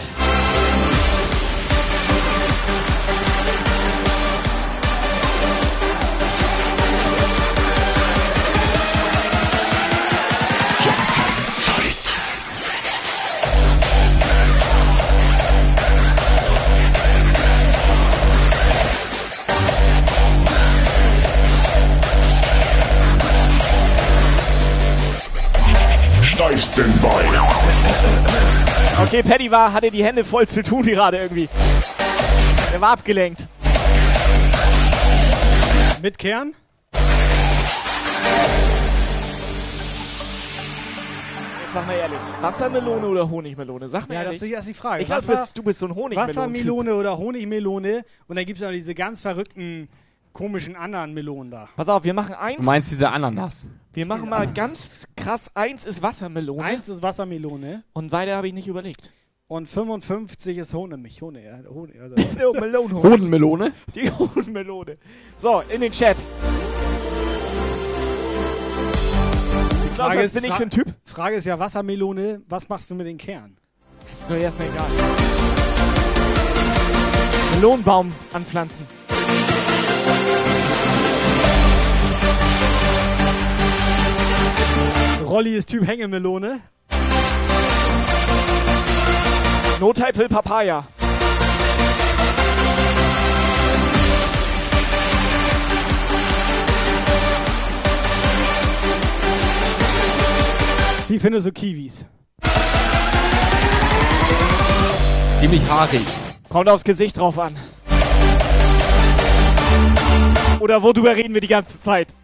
[26.76, 26.90] Bein.
[29.06, 31.48] Okay, Paddy war, hatte die Hände voll zu tun gerade irgendwie.
[32.72, 33.46] Er war abgelenkt.
[36.02, 36.52] Mit Kern?
[41.62, 43.88] Jetzt sag mal ehrlich, Wassermelone oder Honigmelone?
[43.88, 44.50] Sag mir Ja, das ehrlich.
[44.50, 45.02] ist das ist die Frage.
[45.02, 46.28] Ich glaube, bist, du bist so ein Honigmelone.
[46.28, 48.04] Wassermelone oder Honigmelone.
[48.26, 49.88] Und dann gibt es noch diese ganz verrückten,
[50.32, 51.68] komischen anderen Melonen da.
[51.76, 52.56] Pass auf, wir machen eins.
[52.56, 53.68] Du meinst diese Ananas?
[53.94, 56.64] Wir machen mal ganz krass, eins ist Wassermelone.
[56.64, 57.84] Eins ist Wassermelone.
[57.92, 59.12] Und weiter habe ich nicht überlegt.
[59.46, 61.22] Und 55 ist Honig.
[61.22, 62.16] Honig, ja, Honig also.
[62.54, 62.94] Die Melone.
[62.94, 63.72] Hodenmelone?
[63.94, 64.98] Die Hodenmelone.
[65.38, 66.16] So, in den Chat.
[69.94, 70.92] Klaus, was bin ich für ein Typ?
[71.04, 73.56] Frage ist ja Wassermelone, was machst du mit den Kern?
[74.10, 74.88] Das ist doch erstmal egal.
[77.54, 78.84] Melonenbaum anpflanzen.
[85.24, 86.60] Rolli ist Typ Hängemelone.
[89.80, 90.86] No-Type will Papaya.
[101.08, 102.04] Wie findest du Kiwis?
[105.40, 106.00] Ziemlich haarig.
[106.48, 107.56] Kommt aufs Gesicht drauf an.
[110.60, 112.14] Oder worüber reden wir die ganze Zeit?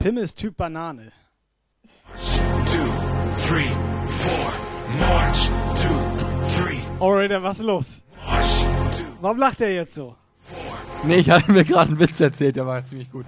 [0.00, 1.12] Pim ist Typ Banane.
[2.64, 2.90] two,
[3.46, 3.68] three,
[4.08, 4.52] four.
[4.98, 5.98] March, two,
[6.56, 7.84] three, Orator, was ist los?
[9.20, 10.16] Warum lacht er jetzt so?
[11.04, 13.26] Nee, ich hatte mir gerade einen Witz erzählt, der war ziemlich gut.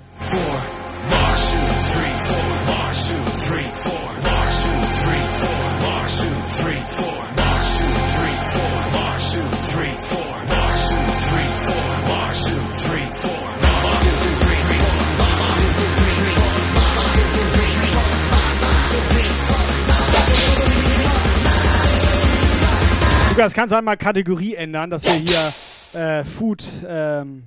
[23.32, 25.54] Lukas, kannst du einmal Kategorie ändern, dass wir hier
[25.98, 27.44] äh, Food, ähm,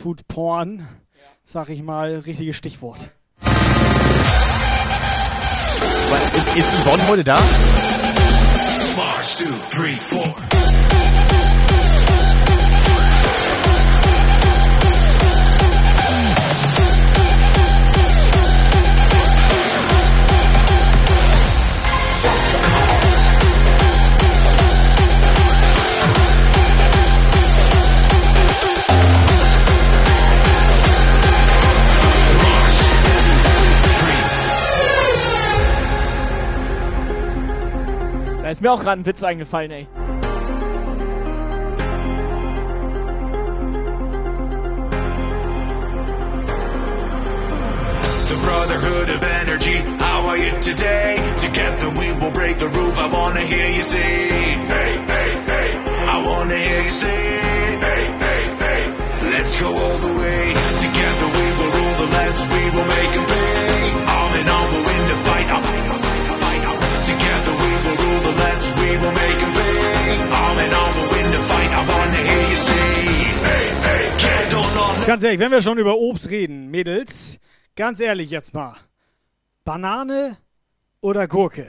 [0.00, 0.86] Food Porn,
[1.44, 3.10] sag ich mal, richtiges Stichwort.
[6.36, 7.36] Ist, ist Yvonne heute da?
[8.96, 10.36] March, two, three, four.
[38.58, 39.86] Ist mir auch gerade ein Witz eingefallen, ey.
[48.26, 51.22] The Brotherhood of Energy, how are you today?
[51.36, 52.98] Together we will break the roof.
[52.98, 55.68] I wanna hear you say, hey, hey, hey.
[56.10, 57.14] I wanna hear you say,
[57.78, 58.82] hey, hey, hey.
[59.38, 60.42] Let's go all the way.
[60.82, 63.37] Together we will rule the lands, we will make them
[75.06, 77.38] Ganz ehrlich, wenn wir schon über Obst reden, Mädels,
[77.74, 78.76] ganz ehrlich jetzt mal.
[79.64, 80.36] Banane
[81.00, 81.68] oder Gurke?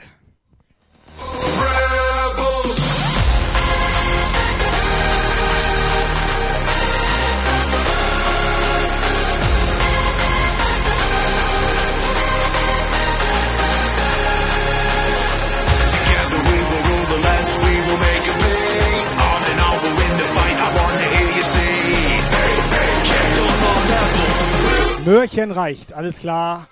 [25.10, 26.68] Möhrchen reicht, alles klar.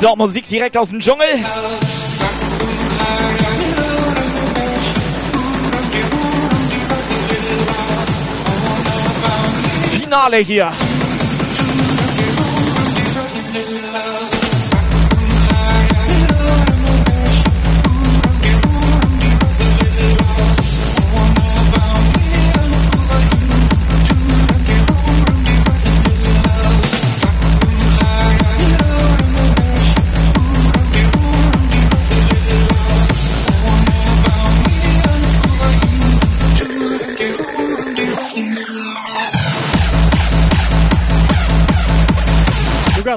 [0.00, 1.26] So, Musik direkt aus dem Dschungel.
[9.98, 10.72] Finale hier.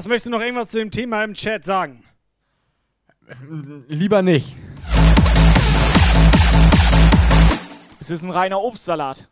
[0.10, 2.03] Möchtest du noch irgendwas zu dem Thema im Chat sagen?
[3.88, 4.56] Lieber nicht.
[8.02, 9.30] Es ist ein reiner Obstsalat.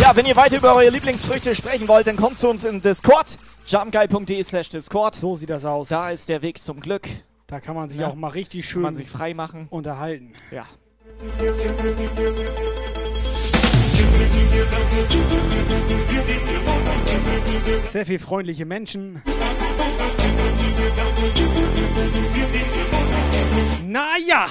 [0.00, 3.38] Ja, wenn ihr weiter über eure Lieblingsfrüchte sprechen wollt, dann kommt zu uns in Discord.
[3.66, 5.14] jumpguy.de slash Discord.
[5.14, 5.88] So sieht das aus.
[5.88, 7.08] Da ist der Weg zum Glück.
[7.46, 8.08] Da kann man sich Ja.
[8.08, 9.66] auch mal richtig schön man sich frei machen.
[9.70, 10.32] unterhalten.
[10.50, 10.64] Ja.
[17.90, 19.22] Sehr viel freundliche Menschen.
[23.86, 24.48] Naja.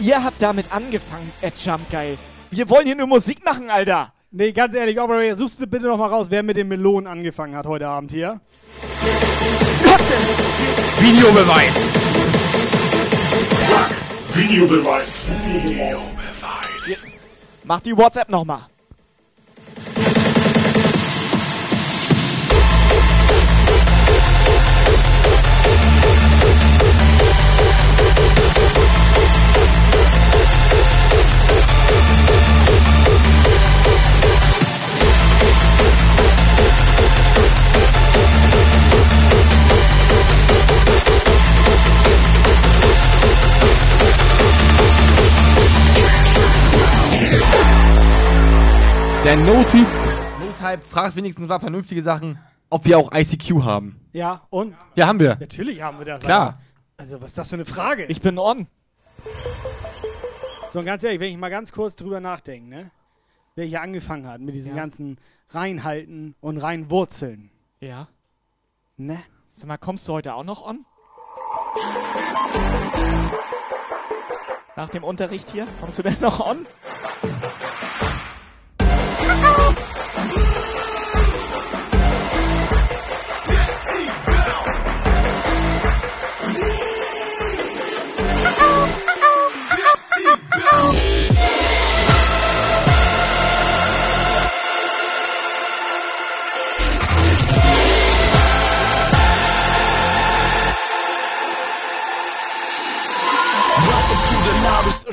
[0.00, 2.16] Ihr habt damit angefangen, Ed Jump geil.
[2.50, 4.12] Wir wollen hier nur Musik machen, Alter.
[4.32, 7.54] Nee, ganz ehrlich, Operator, suchst du bitte noch mal raus, wer mit den Melonen angefangen
[7.56, 8.40] hat heute Abend hier.
[10.98, 11.74] Videobeweis.
[14.34, 15.32] Videobeweis.
[15.46, 17.06] Videobeweis.
[17.64, 18.66] Mach die WhatsApp nochmal.
[49.24, 49.86] Der No-Typ,
[50.40, 52.38] No-Type fragt wenigstens mal vernünftige Sachen,
[52.70, 54.00] ob wir auch ICQ haben.
[54.12, 54.74] Ja, und?
[54.96, 55.36] Ja, haben wir.
[55.38, 56.22] Natürlich haben wir das.
[56.22, 56.46] Klar.
[56.46, 56.58] Alter.
[56.96, 58.04] Also, was ist das für eine Frage?
[58.06, 58.66] Ich bin on.
[60.72, 62.90] So, und ganz ehrlich, wenn ich mal ganz kurz drüber nachdenke, ne?
[63.54, 64.82] Wer hier angefangen hat mit diesem Ja.
[64.82, 65.18] ganzen
[65.50, 67.50] Reinhalten und Reinwurzeln.
[67.80, 68.08] Ja.
[68.96, 69.18] Ne?
[69.52, 70.84] Sag mal, kommst du heute auch noch on?
[74.76, 75.66] Nach dem Unterricht hier?
[75.80, 76.66] Kommst du denn noch on?
[90.70, 91.29] Welcome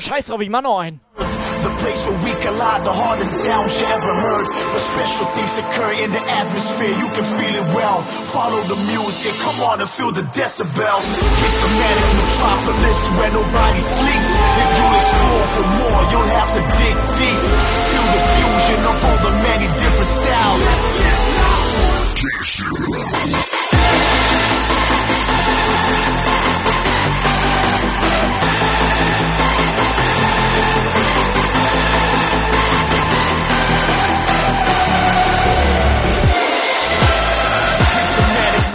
[0.00, 1.00] Scheiß drauf, ich mach noch einen.
[1.16, 4.46] The place where we collide, the hardest sound you ever heard.
[4.46, 8.02] Where special things occur in the atmosphere, you can feel it well.
[8.30, 11.06] Follow the music, come on and feel the decibels.
[11.18, 14.30] It's a manic metropolis where nobody sleeps.
[14.62, 17.42] If you explore for more, you'll have to dig deep.
[17.90, 20.62] Feel the fusion of all the many different styles.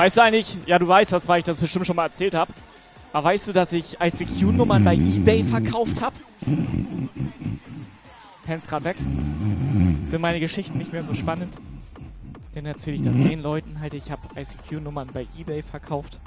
[0.04, 2.52] Weißt du eigentlich, ja du weißt das, weil ich das bestimmt schon mal erzählt habe.
[3.14, 6.14] Aber weißt du, dass ich ICQ-Nummern bei Ebay verkauft habe?
[8.46, 8.98] Hands grad weg.
[10.04, 11.54] Sind meine Geschichten nicht mehr so spannend?
[12.54, 16.20] Dann erzähle ich das den Leuten halt, ich habe ICQ-Nummern bei Ebay verkauft.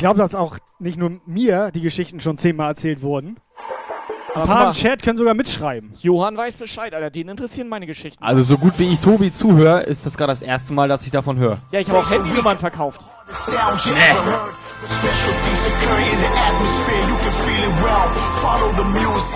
[0.00, 3.36] Glaube, dass auch nicht nur mir die Geschichten schon zehnmal erzählt wurden.
[4.34, 4.72] Ein paar im.
[4.72, 5.92] Chat können sogar mitschreiben.
[6.00, 7.10] Johann weiß Bescheid, Alter.
[7.10, 8.22] Den interessieren meine Geschichten.
[8.22, 11.10] Also so gut wie ich Tobi zuhöre, ist das gerade das erste Mal, dass ich
[11.10, 11.58] davon höre.
[11.72, 13.04] Ja, ich habe auch Handynummern verkauft.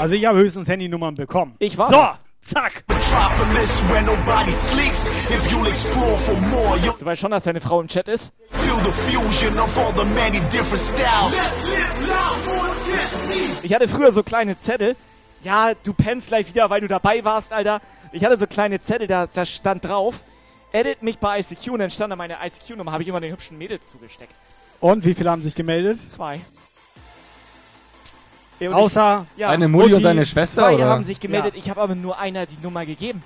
[0.01, 1.55] Also ich habe höchstens Handynummern bekommen.
[1.59, 2.23] Ich war So, das.
[2.45, 2.85] Zack.
[6.99, 8.33] Du weißt schon, dass deine Frau im Chat ist?
[13.63, 14.97] Ich hatte früher so kleine Zettel.
[15.43, 17.81] Ja, du pennst gleich wieder, weil du dabei warst, Alter.
[18.13, 20.23] Ich hatte so kleine Zettel, da, da stand drauf,
[20.73, 23.59] edit mich bei ICQ und dann stand da meine ICQ-Nummer, habe ich immer den hübschen
[23.59, 24.39] Mädels zugesteckt.
[24.81, 25.99] Und wie viele haben sich gemeldet?
[26.11, 26.41] Zwei.
[28.61, 30.87] Ja, und Außer ich, ja, Deine Mutti und deine Schwester, Zwei oder?
[30.87, 33.23] haben sich gemeldet, ich habe aber nur einer die Nummer gegeben.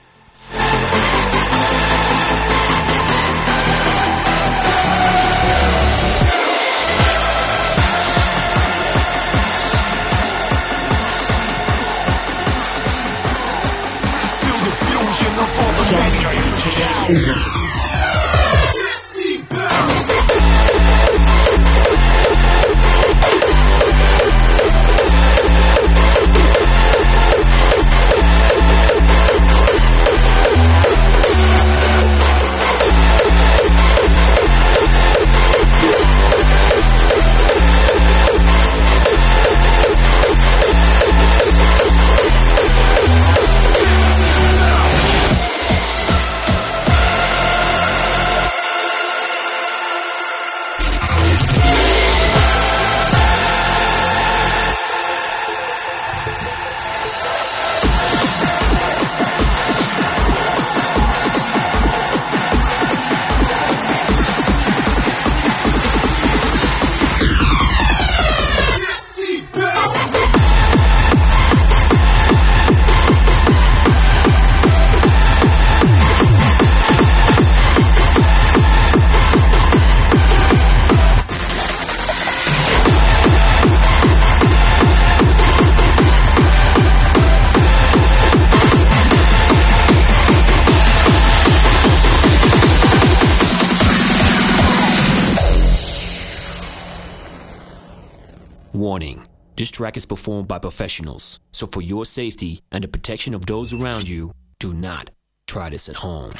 [99.78, 104.08] Track is performed by professionals, so for your safety and the protection of those around
[104.08, 105.10] you, do not
[105.46, 106.32] try this at home.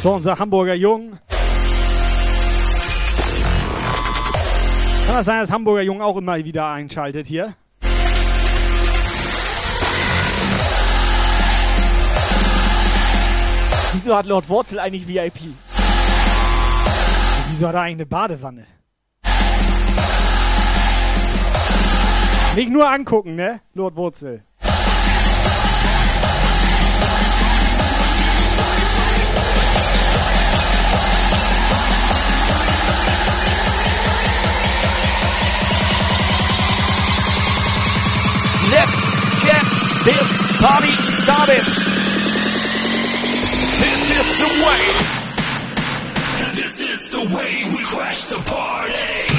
[0.00, 1.18] So, unser Hamburger Jung.
[5.04, 7.54] Kann das sein, dass Hamburger Jung auch immer wieder einschaltet hier?
[13.92, 15.52] Wieso hat Lord Wurzel eigentlich VIP?
[17.50, 18.79] Wieso hat er eigentlich eine Badewanne?
[22.56, 23.60] Nicht nur angucken, ne?
[23.74, 24.42] Lord Wurzel.
[38.70, 38.98] Let's
[39.46, 39.64] get
[40.04, 41.64] this party started.
[43.78, 44.82] This is the way.
[46.54, 49.29] This is the way we crash the party.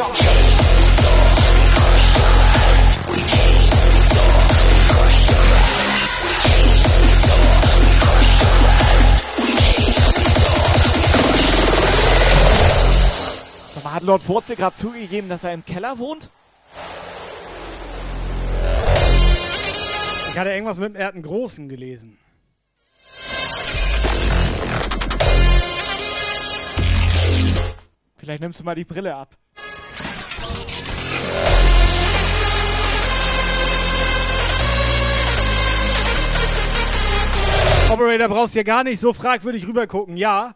[0.00, 0.08] Mal,
[13.92, 16.30] hat Lord Wurzel gerade zugegeben, dass er im Keller wohnt?
[20.30, 22.16] Ich hatte irgendwas mit dem Erden Großen gelesen.
[28.16, 29.36] Vielleicht nimmst du mal die Brille ab.
[37.90, 40.16] Operator, brauchst ja gar nicht so fragwürdig rübergucken.
[40.16, 40.54] Ja,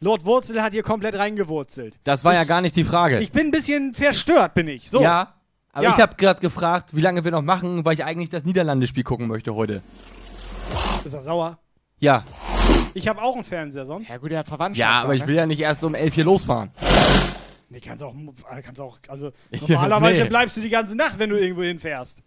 [0.00, 1.94] Lord Wurzel hat hier komplett reingewurzelt.
[2.04, 3.20] Das war ja gar nicht die Frage.
[3.20, 4.90] Ich bin ein bisschen verstört, bin ich.
[4.90, 5.00] So.
[5.00, 5.34] Ja,
[5.72, 5.92] aber Ja.
[5.94, 9.28] ich habe gerade gefragt, wie lange wir noch machen, weil ich eigentlich das Niederlandespiel gucken
[9.28, 9.80] möchte heute.
[11.04, 11.58] Ist er sauer?
[12.00, 12.24] Ja.
[12.94, 14.08] Ich habe auch einen Fernseher sonst.
[14.08, 14.90] Ja gut, er hat Verwandtschaft.
[14.90, 16.70] Ja, aber ich will ja nicht erst um 11 hier losfahren.
[17.68, 18.14] Nee, kannst auch,
[18.64, 20.28] kannst auch, also Ja, normalerweise nee.
[20.28, 22.18] bleibst du die ganze Nacht, wenn du irgendwo hinfährst.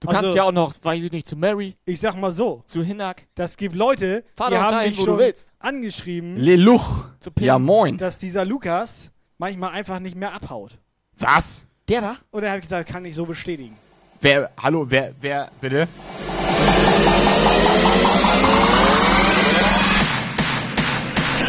[0.00, 1.76] Du Also- kannst ja auch noch, weiß ich nicht, zu Mary.
[1.84, 2.62] Ich sag mal so.
[2.64, 3.26] Zu Hinak.
[3.34, 5.52] Das gibt Leute, Fahr die haben dahin, mich wo du schon willst.
[5.58, 7.04] angeschrieben, Leluch.
[7.20, 7.46] Zu Pim.
[7.46, 7.98] Ja, moin.
[7.98, 10.78] dass dieser Lukas manchmal einfach nicht mehr abhaut.
[11.18, 11.66] Was?
[11.88, 12.16] Der da?
[12.30, 13.76] Und da habe ich gesagt, kann ich so bestätigen.
[14.22, 15.86] Wer, hallo, wer, wer, bitte?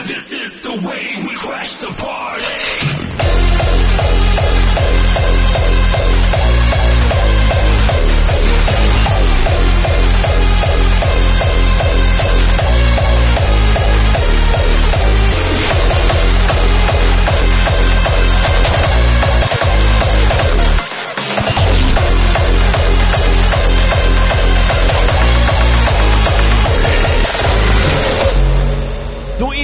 [0.06, 2.21] This is the way we crash the party.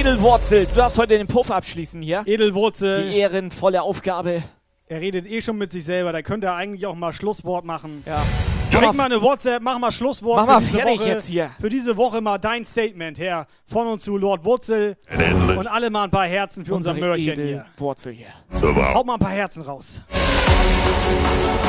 [0.08, 2.22] Edelwurzel, du darfst heute den Puff abschließen hier.
[2.24, 3.10] Edelwurzel.
[3.10, 4.42] Die ehrenvolle Aufgabe.
[4.86, 8.02] Er redet eh schon mit sich selber, da könnte er eigentlich auch mal Schlusswort machen.
[8.06, 8.24] Ja.
[8.72, 11.08] Schick mal eine WhatsApp, mach mal Schlusswort Mach für mal diese fertig Woche.
[11.10, 11.50] jetzt hier.
[11.60, 14.96] Für diese Woche mal dein Statement her von uns zu Lord Wurzel
[15.58, 17.66] und alle mal ein paar Herzen für unser Unsere Mörchen hier.
[17.74, 18.94] Edelwurzel hier.
[18.94, 20.02] Haut mal ein paar Herzen raus.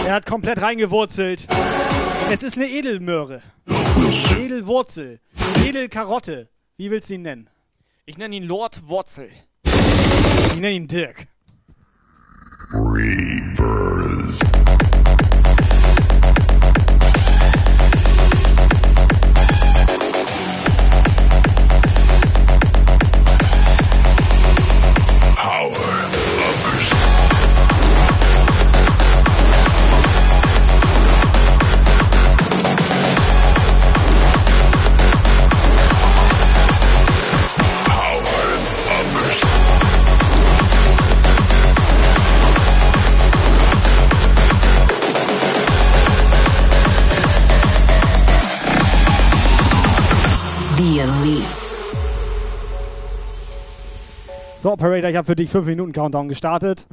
[0.05, 1.45] Er hat komplett reingewurzelt.
[2.31, 3.41] Es ist eine Edelmöhre.
[4.41, 5.19] Edelwurzel.
[5.61, 6.47] Edelkarotte.
[6.77, 7.49] Wie willst du ihn nennen?
[8.09, 9.29] Ich nenne ihn Lord Wurzel.
[9.65, 11.27] Ich nenne ihn Dirk.
[12.71, 14.39] Reavers.
[54.61, 56.85] So, Operator, ich habe für dich 5 Minuten Countdown gestartet.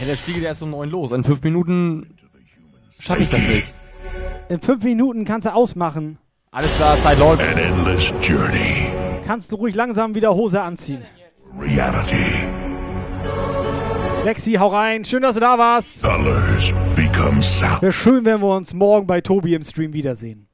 [0.00, 1.12] Ja, der Spiel geht erst um 9 los.
[1.12, 2.16] In 5 Minuten
[2.98, 3.72] schaffe ich das nicht.
[4.48, 6.18] In 5 Minuten kannst du ausmachen.
[6.50, 7.42] Alles klar, Zeit läuft.
[7.42, 8.88] An endless journey.
[9.24, 11.02] Kannst du ruhig langsam wieder Hose anziehen.
[11.56, 12.16] Reality.
[14.24, 15.04] Lexi, hau rein.
[15.04, 16.02] Schön, dass du da warst.
[16.02, 17.12] Colors begin.
[17.12, 17.82] becomes sound.
[17.82, 20.48] Wäre schön, wenn wir uns morgen bei Tobi im Stream wiedersehen.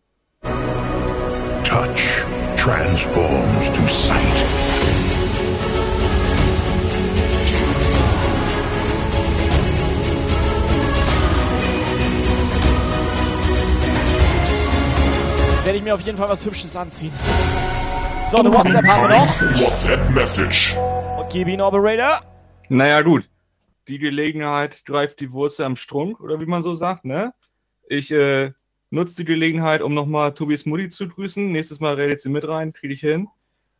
[1.64, 2.26] Touch
[2.58, 4.69] transforms to sight.
[15.64, 17.12] Werde ich mir auf jeden Fall was Hübsches anziehen.
[18.30, 19.60] So, eine WhatsApp haben wir noch.
[19.60, 20.74] WhatsApp-Message.
[21.18, 22.22] Und gib ihn, Operator.
[22.70, 23.28] Naja, gut.
[23.86, 27.34] Die Gelegenheit greift die Wurst am Strunk, oder wie man so sagt, ne?
[27.88, 28.52] Ich äh,
[28.88, 31.52] nutze die Gelegenheit, um nochmal Tobis Mutti zu grüßen.
[31.52, 33.28] Nächstes Mal redet sie mit rein, kriege ich hin.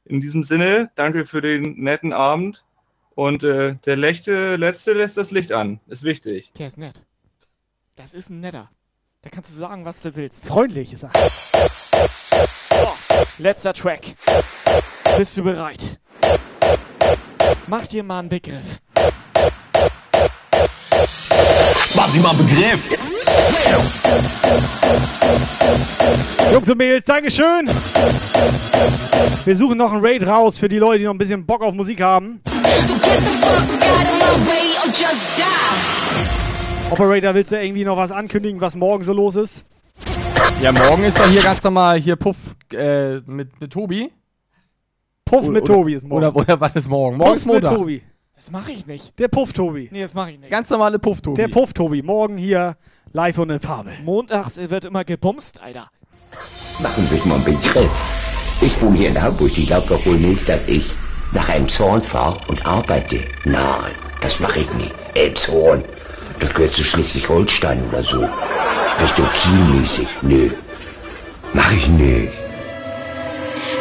[0.04, 2.64] In diesem Sinne, danke für den netten Abend.
[3.14, 5.80] Und äh, der Lechte, Letzte lässt das Licht an.
[5.86, 6.52] Ist wichtig.
[6.58, 7.04] Der ist nett.
[7.96, 8.70] Das ist ein netter.
[9.22, 10.46] Da kannst du sagen, was du willst.
[10.46, 11.10] Freundlich ist er.
[12.70, 12.88] So,
[13.36, 14.14] letzter Track.
[15.18, 16.00] Bist du bereit?
[17.66, 18.64] Mach dir mal einen Begriff.
[21.94, 22.88] Mach dir mal einen Begriff.
[26.50, 27.70] Jungs und Mädels, Dankeschön.
[29.44, 31.74] Wir suchen noch einen Raid raus für die Leute, die noch ein bisschen Bock auf
[31.74, 32.40] Musik haben.
[36.90, 39.64] Operator, willst du irgendwie noch was ankündigen, was morgen so los ist?
[40.60, 42.36] Ja, morgen ist doch hier ganz normal hier Puff
[42.72, 44.10] äh, mit, mit Tobi.
[45.24, 46.24] Puff Oder- mit Tobi ist morgen.
[46.26, 47.16] Oder, oder was ist morgen?
[47.16, 47.78] Morgen ist Puff mit Montag.
[47.78, 48.02] Tobi.
[48.34, 49.18] Das mache ich nicht.
[49.18, 49.88] Der Puff Tobi.
[49.92, 50.50] Nee, das mache ich nicht.
[50.50, 51.36] Ganz normale Puff Tobi.
[51.36, 52.02] Der Puff Tobi.
[52.02, 52.76] Morgen hier
[53.12, 53.92] live und in Farbe.
[54.02, 55.90] Montags wird immer gebumst, Alter.
[56.82, 57.90] Machen Sie sich mal einen Begriff.
[58.60, 59.50] Ich wohne hier in Hamburg.
[59.50, 60.90] Sie glaubt doch wohl nicht, dass ich
[61.32, 63.24] nach Elmshorn fahre und arbeite.
[63.44, 64.92] Nein, das mache ich nicht.
[65.14, 65.82] Elmshorn,
[66.40, 68.26] das gehört zu Schleswig-Holstein oder so.
[69.02, 70.08] Richtung Kiel-mäßig.
[70.22, 70.50] Nö,
[71.52, 72.32] mach ich nicht.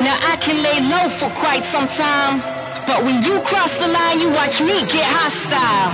[0.02, 2.41] Now I can lay low for quite some time,
[2.86, 5.91] but when you cross the line, you watch me get hostile.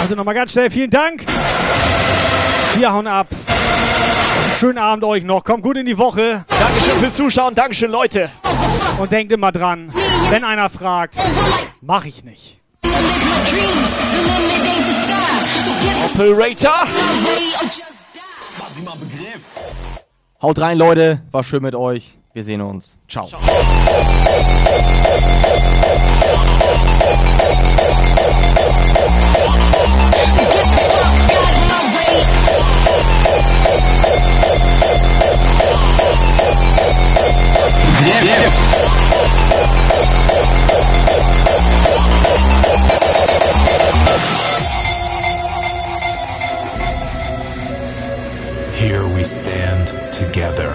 [0.00, 1.24] Also nochmal ganz schnell, vielen Dank.
[2.76, 3.28] Wir hauen ab.
[4.58, 5.44] Schönen Abend euch noch.
[5.44, 6.44] Kommt gut in die Woche.
[6.48, 7.54] Dankeschön fürs Zuschauen.
[7.54, 8.30] Dankeschön, Leute.
[8.98, 9.92] Und denkt immer dran,
[10.30, 11.16] wenn einer fragt,
[11.80, 12.60] mach ich nicht.
[16.04, 16.86] Operator.
[20.40, 21.22] Haut rein, Leute.
[21.30, 22.18] War schön mit euch.
[22.32, 22.98] Wir sehen uns.
[23.08, 23.28] Ciao.
[38.02, 38.10] Here
[49.06, 50.72] we stand together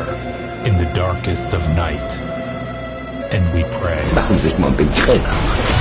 [0.65, 2.17] in the darkest of night,
[3.33, 4.05] and we pray.
[4.15, 5.76] Machen Sie sich mal einen Begriff.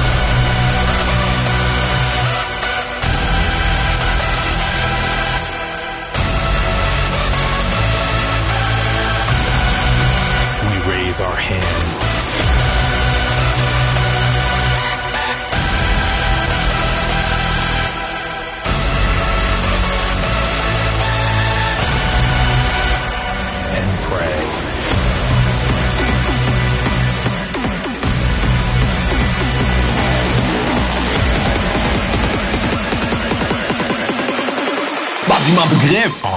[35.47, 36.36] Dir mal Begriff.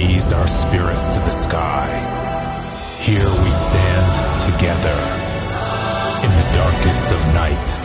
[0.00, 1.88] Raised our spirits to the sky.
[3.00, 4.12] Here we stand
[4.48, 4.98] together
[6.24, 7.79] in the darkest of night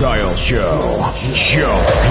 [0.00, 1.12] Guile show.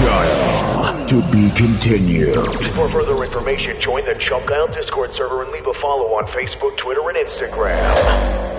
[0.04, 1.06] Guile.
[1.08, 2.34] To be continued.
[2.74, 6.76] For further information, join the Chump Guile Discord server and leave a follow on Facebook,
[6.76, 8.49] Twitter, and Instagram.